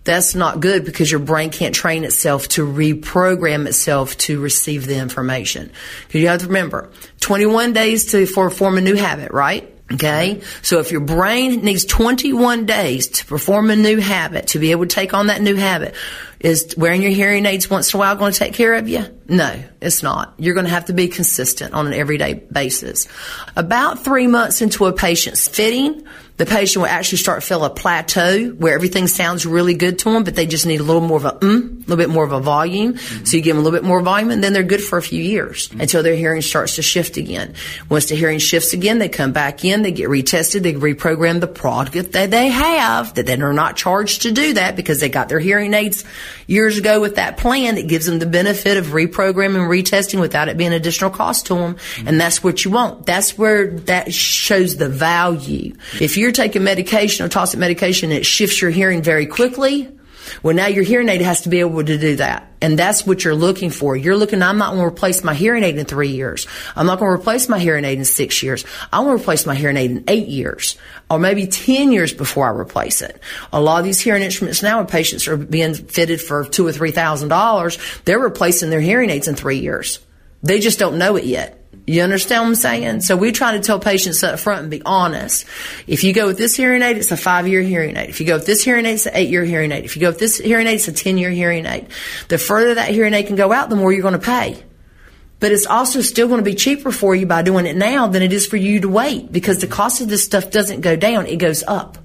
That's 0.04 0.34
not 0.34 0.62
good 0.62 0.84
because 0.84 1.12
your 1.12 1.20
brain 1.20 1.52
can't 1.52 1.76
train 1.76 2.06
itself 2.06 2.48
to 2.50 2.66
reprogram 2.66 3.68
itself 3.68 4.18
to 4.20 4.40
receive 4.40 4.88
the 4.88 4.98
information. 4.98 5.72
Because 6.08 6.22
you 6.22 6.28
have 6.28 6.40
to 6.40 6.48
remember, 6.48 6.90
21 7.20 7.74
days 7.74 8.12
to 8.12 8.26
for, 8.26 8.50
form 8.50 8.80
a 8.80 8.82
new 8.82 8.96
habit, 8.96 9.32
right? 9.32 9.75
Okay. 9.92 10.42
So 10.64 10.80
if 10.80 10.92
your 10.92 11.02
brain 11.02 11.62
needs 11.62 11.86
21 11.86 12.66
days 12.66 13.08
to 13.10 13.26
perform 13.26 13.70
a 13.70 13.76
new 13.76 14.00
habit, 14.00 14.48
to 14.48 14.60
be 14.60 14.72
able 14.72 14.88
to 14.88 14.96
take 14.96 15.14
on 15.14 15.28
that 15.28 15.42
new 15.42 15.56
habit, 15.56 15.94
is 16.40 16.74
wearing 16.76 17.04
your 17.04 17.12
hearing 17.12 17.46
aids 17.46 17.70
once 17.70 17.94
in 17.94 17.98
a 17.98 18.00
while 18.00 18.16
going 18.16 18.34
to 18.34 18.40
take 18.40 18.54
care 18.54 18.74
of 18.74 18.90
you? 18.90 19.06
No, 19.28 19.64
it's 19.82 20.02
not. 20.02 20.34
You're 20.38 20.56
going 20.56 20.66
to 20.66 20.72
have 20.72 20.86
to 20.86 20.94
be 20.94 21.08
consistent 21.08 21.74
on 21.76 21.86
an 21.86 21.94
everyday 21.94 22.34
basis. 22.34 23.08
About 23.56 24.04
three 24.04 24.28
months 24.28 24.62
into 24.62 24.86
a 24.86 24.94
patient's 24.94 25.48
fitting, 25.48 26.04
the 26.38 26.46
patient 26.46 26.82
will 26.82 26.90
actually 26.90 27.20
start 27.20 27.42
to 27.42 27.48
feel 27.48 27.64
a 27.64 27.70
plateau 27.70 28.50
where 28.50 28.76
everything 28.76 29.08
sounds 29.08 29.46
really 29.46 29.74
good 29.74 30.00
to 30.00 30.12
them, 30.12 30.24
but 30.24 30.36
they 30.36 30.46
just 30.46 30.66
need 30.66 30.82
a 30.82 30.84
little 30.84 31.02
more 31.02 31.18
of 31.18 31.26
a 31.26 31.32
mm, 31.32 31.76
a 31.76 31.80
little 31.80 31.96
bit 31.96 32.10
more 32.10 32.26
of 32.26 32.34
a 32.34 32.40
volume. 32.42 32.94
Mm-hmm. 32.94 33.26
So 33.26 33.38
you 33.38 33.44
give 33.44 33.56
them 33.56 33.62
a 33.62 33.64
little 33.64 33.80
bit 33.80 33.88
more 33.88 34.02
volume, 34.02 34.32
and 34.32 34.44
then 34.44 34.52
they're 34.52 34.64
good 34.64 34.84
for 34.84 34.98
a 34.98 35.02
few 35.02 35.24
years 35.24 35.70
mm-hmm. 35.70 35.82
until 35.82 36.04
their 36.04 36.16
hearing 36.16 36.42
starts 36.42 36.76
to 36.76 36.82
shift 36.82 37.18
again. 37.18 37.54
Once 37.90 38.08
the 38.08 38.16
hearing 38.16 38.40
shifts 38.40 38.74
again, 38.74 39.00
they 39.00 39.08
come 39.08 39.32
back 39.32 39.64
in, 39.64 39.82
they 39.82 39.92
get 39.92 40.10
retested, 40.10 40.64
they 40.64 40.74
reprogram 40.74 41.40
the 41.40 41.48
product 41.48 42.12
that 42.12 42.32
they 42.32 42.50
have, 42.50 43.14
that 43.14 43.26
they're 43.26 43.54
not 43.54 43.78
charged 43.78 44.24
to 44.24 44.32
do 44.32 44.54
that 44.54 44.76
because 44.76 45.00
they 45.00 45.10
got 45.10 45.30
their 45.30 45.40
hearing 45.40 45.74
aids 45.74 46.04
years 46.48 46.78
ago 46.78 47.00
with 47.00 47.16
that 47.16 47.38
plan 47.38 47.76
that 47.76 47.88
gives 47.88 48.06
them 48.06 48.20
the 48.20 48.26
benefit 48.26 48.78
of 48.78 48.88
reprogramming, 48.88 49.68
retesting 49.68 50.20
without 50.20 50.50
it 50.50 50.58
being 50.58 50.74
additional 50.74 51.10
cost 51.10 51.46
to 51.48 51.56
them. 51.56 51.76
Mm-hmm. 51.76 52.08
And 52.08 52.20
that's 52.20 52.44
what 52.44 52.66
you 52.66 52.72
want. 52.72 53.06
That's 53.06 53.38
where 53.38 53.72
that 53.82 54.14
shows 54.14 54.78
the 54.78 54.90
value. 54.90 55.76
If 56.02 56.18
you're 56.26 56.32
taking 56.32 56.64
medication 56.64 57.24
or 57.24 57.30
toxic 57.30 57.60
medication 57.60 58.12
it 58.12 58.26
shifts 58.26 58.60
your 58.60 58.72
hearing 58.72 59.04
very 59.04 59.28
quickly, 59.28 59.88
well, 60.42 60.56
now 60.56 60.66
your 60.66 60.84
hearing 60.84 61.08
aid 61.08 61.22
has 61.22 61.42
to 61.42 61.50
be 61.50 61.60
able 61.60 61.84
to 61.84 61.98
do 62.00 62.16
that. 62.16 62.52
And 62.60 62.80
that's 62.80 63.06
what 63.06 63.24
you're 63.24 63.36
looking 63.36 63.70
for. 63.70 63.96
You're 63.96 64.18
looking, 64.18 64.42
I'm 64.42 64.58
not 64.58 64.72
going 64.72 64.80
to 64.80 64.88
replace 64.88 65.24
my 65.24 65.36
hearing 65.36 65.64
aid 65.64 65.78
in 65.78 65.86
three 65.86 66.10
years. 66.10 66.48
I'm 66.76 66.88
not 66.88 66.98
going 66.98 67.12
to 67.12 67.22
replace 67.22 67.48
my 67.48 67.60
hearing 67.60 67.86
aid 67.86 68.00
in 68.00 68.06
six 68.06 68.42
years. 68.42 68.66
I 68.92 69.02
want 69.02 69.20
to 69.20 69.22
replace 69.22 69.46
my 69.46 69.54
hearing 69.54 69.78
aid 69.78 69.92
in 69.92 70.04
eight 70.08 70.28
years 70.28 70.78
or 71.12 71.20
maybe 71.20 71.46
10 71.46 71.92
years 71.92 72.12
before 72.12 72.48
I 72.48 72.60
replace 72.60 73.04
it. 73.04 73.20
A 73.54 73.62
lot 73.62 73.78
of 73.78 73.86
these 73.86 74.02
hearing 74.02 74.24
instruments 74.24 74.64
now 74.64 74.80
when 74.80 74.88
patients 74.88 75.28
are 75.28 75.38
being 75.38 75.76
fitted 75.76 76.20
for 76.20 76.44
two 76.44 76.66
or 76.66 76.72
three 76.72 76.90
thousand 76.90 77.30
dollars, 77.30 77.78
they're 78.06 78.18
replacing 78.18 78.72
their 78.72 78.82
hearing 78.82 79.12
aids 79.12 79.28
in 79.28 79.36
three 79.36 79.60
years. 79.60 80.00
They 80.42 80.60
just 80.60 80.80
don't 80.80 80.98
know 80.98 81.18
it 81.18 81.26
yet. 81.26 81.65
You 81.88 82.02
understand 82.02 82.42
what 82.42 82.48
I'm 82.50 82.56
saying? 82.56 83.02
So 83.02 83.16
we 83.16 83.32
try 83.32 83.52
to 83.54 83.60
tell 83.60 83.80
patients 83.80 84.24
up 84.24 84.40
front 84.40 84.62
and 84.62 84.72
be 84.72 84.82
honest. 84.84 85.46
If 85.86 86.04
you 86.04 86.14
go 86.14 86.26
with 86.26 86.38
this 86.38 86.56
hearing 86.56 86.82
aid, 86.82 86.98
it's 86.98 87.12
a 87.12 87.18
five 87.18 87.48
year 87.48 87.62
hearing 87.62 87.96
aid. 87.96 88.10
If 88.10 88.20
you 88.20 88.26
go 88.26 88.38
with 88.38 88.48
this 88.48 88.64
hearing 88.64 88.88
aid, 88.88 88.96
it's 88.96 89.06
an 89.06 89.12
eight 89.16 89.30
year 89.30 89.44
hearing 89.44 89.72
aid. 89.72 89.86
If 89.86 89.96
you 89.96 90.02
go 90.02 90.10
with 90.10 90.18
this 90.18 90.38
hearing 90.38 90.66
aid, 90.66 90.76
it's 90.76 90.88
a 90.88 90.94
10 90.94 91.20
year 91.20 91.30
hearing 91.30 91.66
aid. 91.68 91.88
The 92.28 92.40
further 92.40 92.74
that 92.76 92.90
hearing 92.90 93.14
aid 93.14 93.28
can 93.28 93.36
go 93.36 93.54
out, 93.54 93.70
the 93.70 93.76
more 93.76 93.94
you're 93.94 94.02
going 94.02 94.14
to 94.14 94.20
pay. 94.20 94.64
But 95.40 95.52
it's 95.52 95.68
also 95.68 96.02
still 96.02 96.28
going 96.28 96.40
to 96.40 96.46
be 96.46 96.56
cheaper 96.56 96.92
for 96.92 97.14
you 97.14 97.28
by 97.28 97.44
doing 97.44 97.68
it 97.68 97.76
now 97.76 98.08
than 98.08 98.24
it 98.24 98.34
is 98.34 98.48
for 98.48 98.58
you 98.58 98.80
to 98.82 98.90
wait 98.90 99.32
because 99.32 99.60
the 99.60 99.68
cost 99.68 100.02
of 100.02 100.08
this 100.08 100.24
stuff 100.24 100.50
doesn't 100.50 100.82
go 100.82 100.96
down, 100.96 101.28
it 101.28 101.38
goes 101.38 101.64
up. 101.68 102.00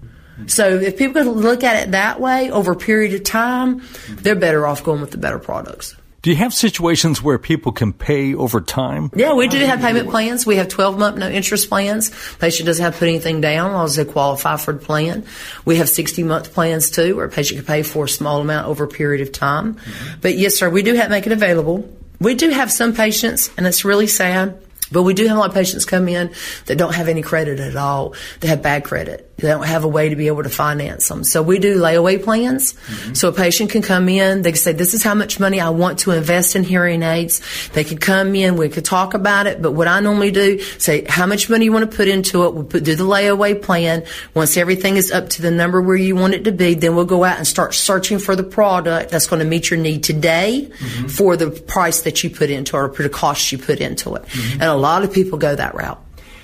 So 0.47 0.77
if 0.77 0.97
people 0.99 1.23
could 1.23 1.37
look 1.37 1.65
at 1.65 1.83
it 1.83 1.91
that 1.93 2.21
way 2.21 2.51
over 2.51 2.73
a 2.73 2.77
period 2.77 3.15
of 3.15 3.25
time, 3.25 3.83
they're 4.09 4.35
better 4.35 4.67
off 4.67 4.83
going 4.83 5.01
with 5.01 5.11
the 5.11 5.19
better 5.19 5.39
products. 5.39 5.97
Do 6.23 6.29
you 6.29 6.37
have 6.37 6.53
situations 6.53 7.23
where 7.23 7.39
people 7.39 7.73
can 7.73 7.95
pay 7.95 8.35
over 8.35 8.61
time? 8.61 9.11
Yeah, 9.15 9.33
we 9.33 9.49
do 9.49 9.59
have 9.59 9.81
payment 9.81 10.11
plans. 10.11 10.45
We 10.45 10.57
have 10.57 10.69
12 10.69 10.99
month 10.99 11.17
no 11.17 11.29
interest 11.31 11.71
plans. 11.71 12.11
Patient 12.37 12.67
doesn't 12.67 12.85
have 12.85 12.95
to 12.95 12.99
put 12.99 13.09
anything 13.09 13.41
down 13.41 13.71
as 13.71 13.75
long 13.75 13.85
as 13.87 13.97
they 13.97 14.05
qualify 14.05 14.57
for 14.57 14.75
the 14.75 14.81
plan. 14.81 15.25
We 15.65 15.77
have 15.77 15.89
60 15.89 16.23
month 16.25 16.53
plans 16.53 16.91
too, 16.91 17.17
where 17.17 17.25
a 17.25 17.31
patient 17.31 17.59
can 17.59 17.67
pay 17.67 17.83
for 17.83 18.05
a 18.05 18.09
small 18.09 18.43
amount 18.43 18.69
over 18.69 18.85
a 18.85 18.89
period 18.89 19.27
of 19.27 19.33
time. 19.33 19.77
Mm-hmm. 19.77 20.21
But 20.21 20.37
yes, 20.37 20.57
sir, 20.57 20.69
we 20.69 20.83
do 20.83 20.95
have 20.95 21.11
make 21.11 21.27
it 21.27 21.33
available. 21.33 21.91
We 22.21 22.35
do 22.35 22.51
have 22.51 22.71
some 22.71 22.95
patients, 22.95 23.51
and 23.57 23.67
it's 23.67 23.83
really 23.87 24.07
sad, 24.07 24.63
but 24.93 25.05
we 25.05 25.15
do 25.15 25.27
have 25.27 25.39
a 25.39 25.41
lot 25.41 25.49
of 25.49 25.55
patients 25.55 25.87
come 25.87 26.07
in 26.07 26.35
that 26.67 26.77
don't 26.77 26.95
have 26.95 27.09
any 27.09 27.23
credit 27.23 27.61
at 27.61 27.77
all. 27.77 28.15
They 28.41 28.49
have 28.49 28.61
bad 28.61 28.85
credit. 28.85 29.30
They 29.41 29.49
don't 29.49 29.67
have 29.67 29.85
a 29.85 29.89
way 29.89 30.09
to 30.09 30.17
be 30.17 30.27
able 30.27 30.43
to 30.43 30.49
finance 30.49 31.09
them. 31.09 31.25
So 31.25 31.43
we 31.43 31.59
do 31.59 31.79
layaway 31.79 32.23
plans. 32.23 32.73
Mm-hmm. 32.73 33.15
So 33.15 33.29
a 33.29 33.33
patient 33.33 33.71
can 33.71 33.83
come 33.83 34.09
in, 34.09 34.43
they 34.43 34.53
can 34.53 34.59
say, 34.59 34.73
this 34.73 34.95
is 34.95 35.03
how 35.03 35.15
much 35.15 35.41
money 35.41 35.61
I 35.61 35.71
want 35.71 36.01
to 36.01 36.13
invest 36.13 36.57
in 36.57 36.65
hearing 36.65 37.03
aids. 37.03 37.41
They 37.71 37.85
could 37.85 38.01
come 38.01 38.35
in, 38.35 38.57
we 38.57 38.69
could 38.69 38.85
talk 38.85 39.15
about 39.15 39.47
it, 39.47 39.63
but 39.63 39.73
what 39.73 39.89
I 39.89 40.01
normally 40.01 40.31
do, 40.31 40.61
say, 40.79 41.05
how 41.09 41.27
much 41.27 41.49
money 41.51 41.65
you 41.65 41.73
want 41.73 41.91
to 41.91 41.97
put 41.97 42.09
into 42.09 42.45
it. 42.45 42.55
We'll 42.55 42.65
put, 42.65 42.85
do 42.85 42.95
the 42.95 43.05
layaway 43.05 43.61
plan. 43.61 44.05
Once 44.35 44.57
everything 44.57 44.97
is 44.97 45.11
up 45.11 45.29
to 45.31 45.43
the 45.43 45.51
number 45.51 45.81
where 45.81 45.97
you 45.97 46.17
want 46.17 46.35
it 46.35 46.45
to 46.45 46.53
be, 46.53 46.75
then 46.75 46.95
we'll 46.95 47.05
go 47.05 47.25
out 47.25 47.39
and 47.39 47.47
start 47.47 47.75
searching 47.75 48.19
for 48.19 48.37
the 48.37 48.45
product 48.45 49.11
that's 49.11 49.27
going 49.27 49.41
to 49.41 49.47
meet 49.47 49.71
your 49.71 49.79
need 49.79 50.05
today 50.05 50.69
mm-hmm. 50.71 51.07
for 51.09 51.37
the 51.37 51.51
price 51.51 52.03
that 52.03 52.23
you 52.23 52.31
put 52.31 52.51
into 52.51 52.77
it 52.77 52.81
or 52.81 52.89
the 52.89 53.09
cost 53.09 53.53
you 53.53 53.59
put 53.59 53.81
into 53.81 54.15
it. 54.15 54.23
Mm-hmm. 54.23 54.61
And 54.61 54.65
a 54.65 54.75
lot 54.75 55.03
of 55.05 55.13
people 55.13 55.39
go 55.39 55.55
that 55.55 55.75
route. 55.75 56.01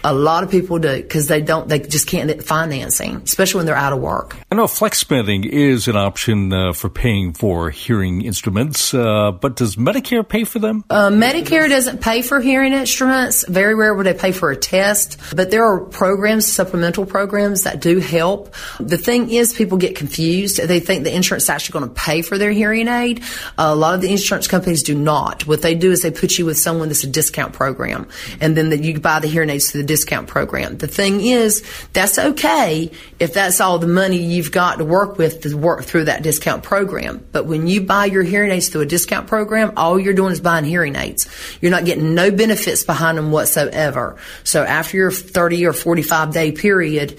A 0.07 0.15
lot 0.15 0.45
of 0.45 0.53
people 0.53 0.79
do 0.79 1.03
because 1.03 1.27
they 1.27 1.41
don't, 1.41 1.69
they 1.69 1.81
just 1.81 2.07
can't 2.07 2.29
get 2.29 2.41
financing, 2.45 3.17
especially 3.17 3.59
when 3.59 3.67
they're 3.67 3.75
out 3.75 3.93
of 3.93 3.99
work. 3.99 4.37
I 4.53 4.55
know 4.55 4.69
flex 4.69 4.99
spending 4.99 5.43
is 5.43 5.89
an 5.89 5.97
option 5.97 6.53
uh, 6.53 6.73
for 6.75 6.89
paying 6.89 7.33
for 7.33 7.71
hearing 7.71 8.23
instruments, 8.23 8.95
uh, 8.95 9.33
but 9.33 9.57
does 9.57 9.75
Medicare 9.75 10.27
pay 10.27 10.45
for 10.45 10.61
them? 10.61 10.85
Uh, 10.89 11.09
Medicare 11.09 11.69
doesn't 11.69 12.01
pay 12.01 12.23
for 12.23 12.41
hearing 12.41 12.73
instruments. 12.73 13.45
Very 13.49 13.75
rare 13.75 13.95
would 13.95 14.07
they 14.07 14.15
pay 14.15 14.31
for 14.31 14.53
a 14.53 14.57
test, 14.57 15.19
but 15.35 15.51
there 15.51 15.65
are 15.65 15.81
programs, 15.81 16.47
supplemental 16.47 17.05
programs 17.05 17.65
that 17.65 17.81
do 17.81 17.99
help. 17.99 18.55
The 18.79 18.99
thing 18.99 19.31
is, 19.31 19.55
people 19.55 19.77
get 19.77 19.97
confused. 19.97 20.63
They 20.63 20.79
think 20.79 21.03
the 21.03 21.13
insurance 21.13 21.43
is 21.45 21.51
actually 21.51 21.81
going 21.81 21.93
to 21.93 22.01
pay 22.01 22.23
for 22.23 22.39
their 22.39 22.53
hearing 22.53 22.87
aid. 22.87 23.25
a 23.59 23.75
lot 23.75 23.97
of 23.97 24.03
the 24.03 24.13
insurance 24.13 24.47
companies 24.47 24.85
do 24.85 24.95
not. 24.95 25.49
What 25.49 25.63
they 25.63 25.75
do 25.75 25.91
is 25.91 26.03
they 26.03 26.13
put 26.13 26.39
you 26.39 26.47
with 26.47 26.59
someone 26.59 26.87
that's 26.87 27.03
a 27.03 27.09
discount 27.09 27.55
program, 27.55 28.07
and 28.41 28.57
then 28.57 28.71
the, 28.71 28.79
you 28.79 29.01
buy 29.01 29.19
the 29.19 29.27
hearing 29.27 29.51
aids 29.51 29.73
through 29.73 29.83
the 29.83 29.96
discount 29.97 30.29
program. 30.29 30.77
The 30.77 30.87
thing 30.87 31.23
is, 31.23 31.65
that's 31.95 32.19
okay 32.19 32.91
if 33.19 33.33
that's 33.33 33.63
all 33.63 33.79
the 33.79 33.87
money 33.87 34.19
you've 34.19 34.53
got 34.53 34.77
to 34.77 34.85
work 34.85 35.17
with 35.17 35.41
to 35.41 35.57
work 35.57 35.85
through 35.85 36.05
that 36.05 36.23
discount 36.23 36.63
program. 36.63 37.27
But 37.33 37.47
when 37.47 37.67
you 37.67 37.81
buy 37.81 38.05
your 38.05 38.23
hearing 38.23 38.51
aids 38.51 38.69
through 38.69 38.83
a 38.83 38.87
discount 38.87 39.27
program, 39.27 39.73
all 39.79 39.99
you're 39.99 40.13
doing 40.13 40.33
is 40.33 40.41
buying 40.41 40.67
hearing 40.67 40.97
aids. 40.97 41.27
You're 41.63 41.71
not 41.71 41.87
getting 41.87 42.15
no 42.15 42.31
benefits 42.31 42.85
behind 42.85 43.17
them 43.17 43.31
whatsoever. 43.31 44.19
So 44.45 44.63
after 44.65 44.99
your 44.99 45.11
30 45.11 45.65
or 45.65 45.73
45 45.73 46.33
day 46.35 46.53
period, 46.53 47.19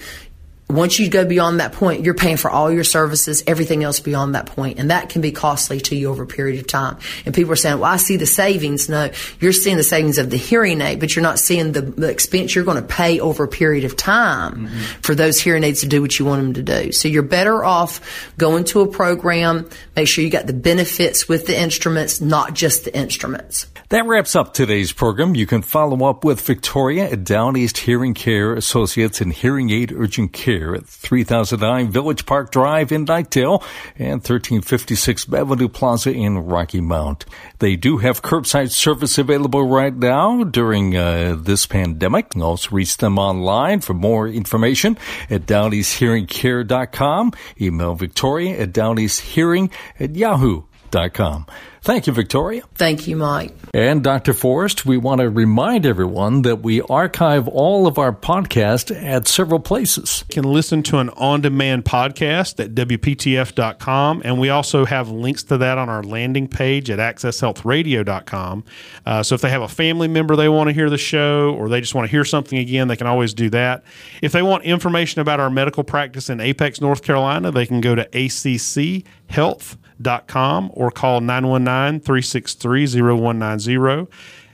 once 0.70 0.98
you 0.98 1.08
go 1.08 1.24
beyond 1.24 1.60
that 1.60 1.72
point, 1.72 2.04
you're 2.04 2.14
paying 2.14 2.36
for 2.36 2.50
all 2.50 2.70
your 2.70 2.84
services, 2.84 3.42
everything 3.46 3.82
else 3.82 4.00
beyond 4.00 4.34
that 4.34 4.46
point, 4.46 4.78
and 4.78 4.90
that 4.90 5.08
can 5.08 5.22
be 5.22 5.32
costly 5.32 5.80
to 5.80 5.96
you 5.96 6.10
over 6.10 6.24
a 6.24 6.26
period 6.26 6.60
of 6.60 6.66
time. 6.66 6.98
And 7.24 7.34
people 7.34 7.52
are 7.52 7.56
saying, 7.56 7.78
"Well, 7.78 7.90
I 7.90 7.96
see 7.96 8.16
the 8.16 8.26
savings." 8.26 8.88
No, 8.88 9.10
you're 9.40 9.52
seeing 9.52 9.78
the 9.78 9.82
savings 9.82 10.18
of 10.18 10.28
the 10.28 10.36
hearing 10.36 10.82
aid, 10.82 11.00
but 11.00 11.16
you're 11.16 11.22
not 11.22 11.38
seeing 11.38 11.72
the, 11.72 11.80
the 11.80 12.10
expense 12.10 12.54
you're 12.54 12.64
going 12.64 12.80
to 12.80 12.86
pay 12.86 13.18
over 13.18 13.44
a 13.44 13.48
period 13.48 13.84
of 13.84 13.96
time 13.96 14.66
mm-hmm. 14.66 14.78
for 15.00 15.14
those 15.14 15.40
hearing 15.40 15.64
aids 15.64 15.80
to 15.80 15.86
do 15.86 16.02
what 16.02 16.18
you 16.18 16.26
want 16.26 16.42
them 16.42 16.52
to 16.54 16.62
do. 16.62 16.92
So 16.92 17.08
you're 17.08 17.22
better 17.22 17.64
off 17.64 18.30
going 18.36 18.64
to 18.64 18.82
a 18.82 18.86
program. 18.86 19.70
Make 19.96 20.08
sure 20.08 20.22
you 20.22 20.30
got 20.30 20.46
the 20.46 20.52
benefits 20.52 21.28
with 21.28 21.46
the 21.46 21.58
instruments, 21.58 22.20
not 22.20 22.52
just 22.52 22.84
the 22.84 22.94
instruments. 22.94 23.66
That 23.88 24.04
wraps 24.04 24.36
up 24.36 24.52
today's 24.52 24.92
program. 24.92 25.34
You 25.34 25.46
can 25.46 25.62
follow 25.62 26.06
up 26.06 26.24
with 26.24 26.42
Victoria 26.42 27.10
at 27.10 27.24
Down 27.24 27.56
East 27.56 27.78
Hearing 27.78 28.12
Care 28.12 28.52
Associates 28.52 29.22
and 29.22 29.32
Hearing 29.32 29.70
Aid 29.70 29.92
Urgent 29.92 30.34
Care 30.34 30.57
at 30.74 30.86
3009 30.86 31.90
Village 31.90 32.26
Park 32.26 32.50
Drive 32.50 32.92
in 32.92 33.06
Knightdale 33.06 33.62
and 33.96 34.20
1356 34.20 35.32
Avenue 35.32 35.68
Plaza 35.68 36.12
in 36.12 36.38
Rocky 36.38 36.80
Mount. 36.80 37.24
They 37.58 37.76
do 37.76 37.98
have 37.98 38.22
curbside 38.22 38.70
service 38.70 39.18
available 39.18 39.66
right 39.66 39.94
now 39.94 40.44
during 40.44 40.96
uh, 40.96 41.36
this 41.38 41.66
pandemic. 41.66 42.34
You 42.34 42.42
also 42.42 42.70
reach 42.70 42.96
them 42.96 43.18
online 43.18 43.80
for 43.80 43.94
more 43.94 44.28
information 44.28 44.98
at 45.30 45.46
downeasthearingcare.com. 45.46 47.32
Email 47.60 47.94
Victoria 47.94 48.58
at 48.60 48.72
downeasthearing 48.72 49.70
at 49.98 50.16
yahoo.com. 50.16 51.46
Thank 51.88 52.06
you, 52.06 52.12
Victoria. 52.12 52.64
Thank 52.74 53.08
you, 53.08 53.16
Mike. 53.16 53.54
And 53.72 54.04
Dr. 54.04 54.34
Forrest, 54.34 54.84
we 54.84 54.98
want 54.98 55.22
to 55.22 55.30
remind 55.30 55.86
everyone 55.86 56.42
that 56.42 56.56
we 56.56 56.82
archive 56.82 57.48
all 57.48 57.86
of 57.86 57.96
our 57.96 58.12
podcasts 58.12 58.94
at 58.94 59.26
several 59.26 59.58
places. 59.58 60.22
You 60.28 60.34
can 60.34 60.52
listen 60.52 60.82
to 60.82 60.98
an 60.98 61.08
on 61.08 61.40
demand 61.40 61.86
podcast 61.86 62.62
at 62.62 62.74
WPTF.com. 62.74 64.20
And 64.22 64.38
we 64.38 64.50
also 64.50 64.84
have 64.84 65.08
links 65.08 65.44
to 65.44 65.56
that 65.56 65.78
on 65.78 65.88
our 65.88 66.02
landing 66.02 66.46
page 66.46 66.90
at 66.90 66.98
AccessHealthRadio.com. 66.98 68.64
Uh, 69.06 69.22
so 69.22 69.34
if 69.34 69.40
they 69.40 69.48
have 69.48 69.62
a 69.62 69.68
family 69.68 70.08
member 70.08 70.36
they 70.36 70.50
want 70.50 70.68
to 70.68 70.74
hear 70.74 70.90
the 70.90 70.98
show 70.98 71.54
or 71.54 71.70
they 71.70 71.80
just 71.80 71.94
want 71.94 72.04
to 72.04 72.10
hear 72.10 72.26
something 72.26 72.58
again, 72.58 72.88
they 72.88 72.96
can 72.96 73.06
always 73.06 73.32
do 73.32 73.48
that. 73.48 73.82
If 74.20 74.32
they 74.32 74.42
want 74.42 74.64
information 74.64 75.22
about 75.22 75.40
our 75.40 75.48
medical 75.48 75.84
practice 75.84 76.28
in 76.28 76.38
Apex, 76.38 76.82
North 76.82 77.02
Carolina, 77.02 77.50
they 77.50 77.64
can 77.64 77.80
go 77.80 77.94
to 77.94 78.02
ACC 78.12 79.06
Health 79.30 79.78
com 80.26 80.70
or 80.74 80.90
call 80.90 81.20
919 81.20 81.77
363 82.00 82.86
0190. 82.86 84.08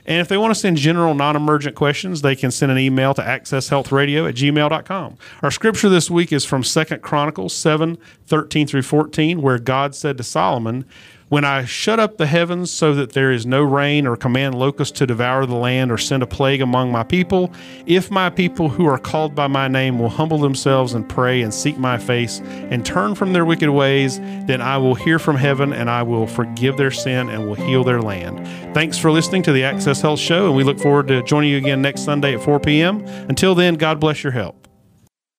And 0.07 0.21
if 0.21 0.27
they 0.27 0.37
want 0.37 0.53
to 0.53 0.59
send 0.59 0.77
general 0.77 1.15
non 1.15 1.35
emergent 1.35 1.75
questions, 1.75 2.21
they 2.21 2.35
can 2.35 2.51
send 2.51 2.71
an 2.71 2.77
email 2.77 3.13
to 3.15 3.21
accesshealthradio 3.21 4.29
at 4.29 4.35
gmail.com. 4.35 5.17
Our 5.41 5.51
scripture 5.51 5.89
this 5.89 6.11
week 6.11 6.31
is 6.31 6.45
from 6.45 6.61
2 6.63 6.83
Chronicles 6.99 7.53
7 7.55 7.97
13 8.27 8.67
through 8.67 8.83
14, 8.83 9.41
where 9.41 9.57
God 9.57 9.95
said 9.95 10.17
to 10.17 10.23
Solomon, 10.23 10.85
when 11.29 11.43
I 11.43 11.65
shut 11.65 11.99
up 11.99 12.17
the 12.17 12.27
heavens 12.27 12.71
so 12.71 12.93
that 12.93 13.13
there 13.13 13.31
is 13.31 13.45
no 13.45 13.63
rain, 13.63 14.05
or 14.05 14.15
command 14.15 14.55
locusts 14.55 14.97
to 14.99 15.07
devour 15.07 15.45
the 15.45 15.55
land, 15.55 15.91
or 15.91 15.97
send 15.97 16.21
a 16.21 16.27
plague 16.27 16.61
among 16.61 16.91
my 16.91 17.03
people, 17.03 17.51
if 17.85 18.11
my 18.11 18.29
people 18.29 18.69
who 18.69 18.85
are 18.85 18.99
called 18.99 19.33
by 19.33 19.47
my 19.47 19.67
name 19.67 19.97
will 19.97 20.09
humble 20.09 20.37
themselves 20.37 20.93
and 20.93 21.07
pray 21.09 21.41
and 21.41 21.53
seek 21.53 21.77
my 21.77 21.97
face 21.97 22.41
and 22.45 22.85
turn 22.85 23.15
from 23.15 23.33
their 23.33 23.45
wicked 23.45 23.69
ways, 23.69 24.19
then 24.19 24.61
I 24.61 24.77
will 24.77 24.95
hear 24.95 25.17
from 25.17 25.35
heaven 25.35 25.73
and 25.73 25.89
I 25.89 26.03
will 26.03 26.27
forgive 26.27 26.77
their 26.77 26.91
sin 26.91 27.29
and 27.29 27.47
will 27.47 27.55
heal 27.55 27.83
their 27.83 28.01
land. 28.01 28.45
Thanks 28.75 28.97
for 28.97 29.11
listening 29.11 29.43
to 29.43 29.51
the 29.51 29.63
Access 29.63 30.01
Health 30.01 30.19
Show, 30.19 30.47
and 30.47 30.55
we 30.55 30.63
look 30.63 30.79
forward 30.79 31.07
to 31.07 31.23
joining 31.23 31.51
you 31.51 31.57
again 31.57 31.81
next 31.81 32.01
Sunday 32.01 32.35
at 32.35 32.41
4 32.43 32.59
p.m. 32.59 33.03
Until 33.29 33.55
then, 33.55 33.75
God 33.75 33.99
bless 33.99 34.23
your 34.23 34.33
health. 34.33 34.55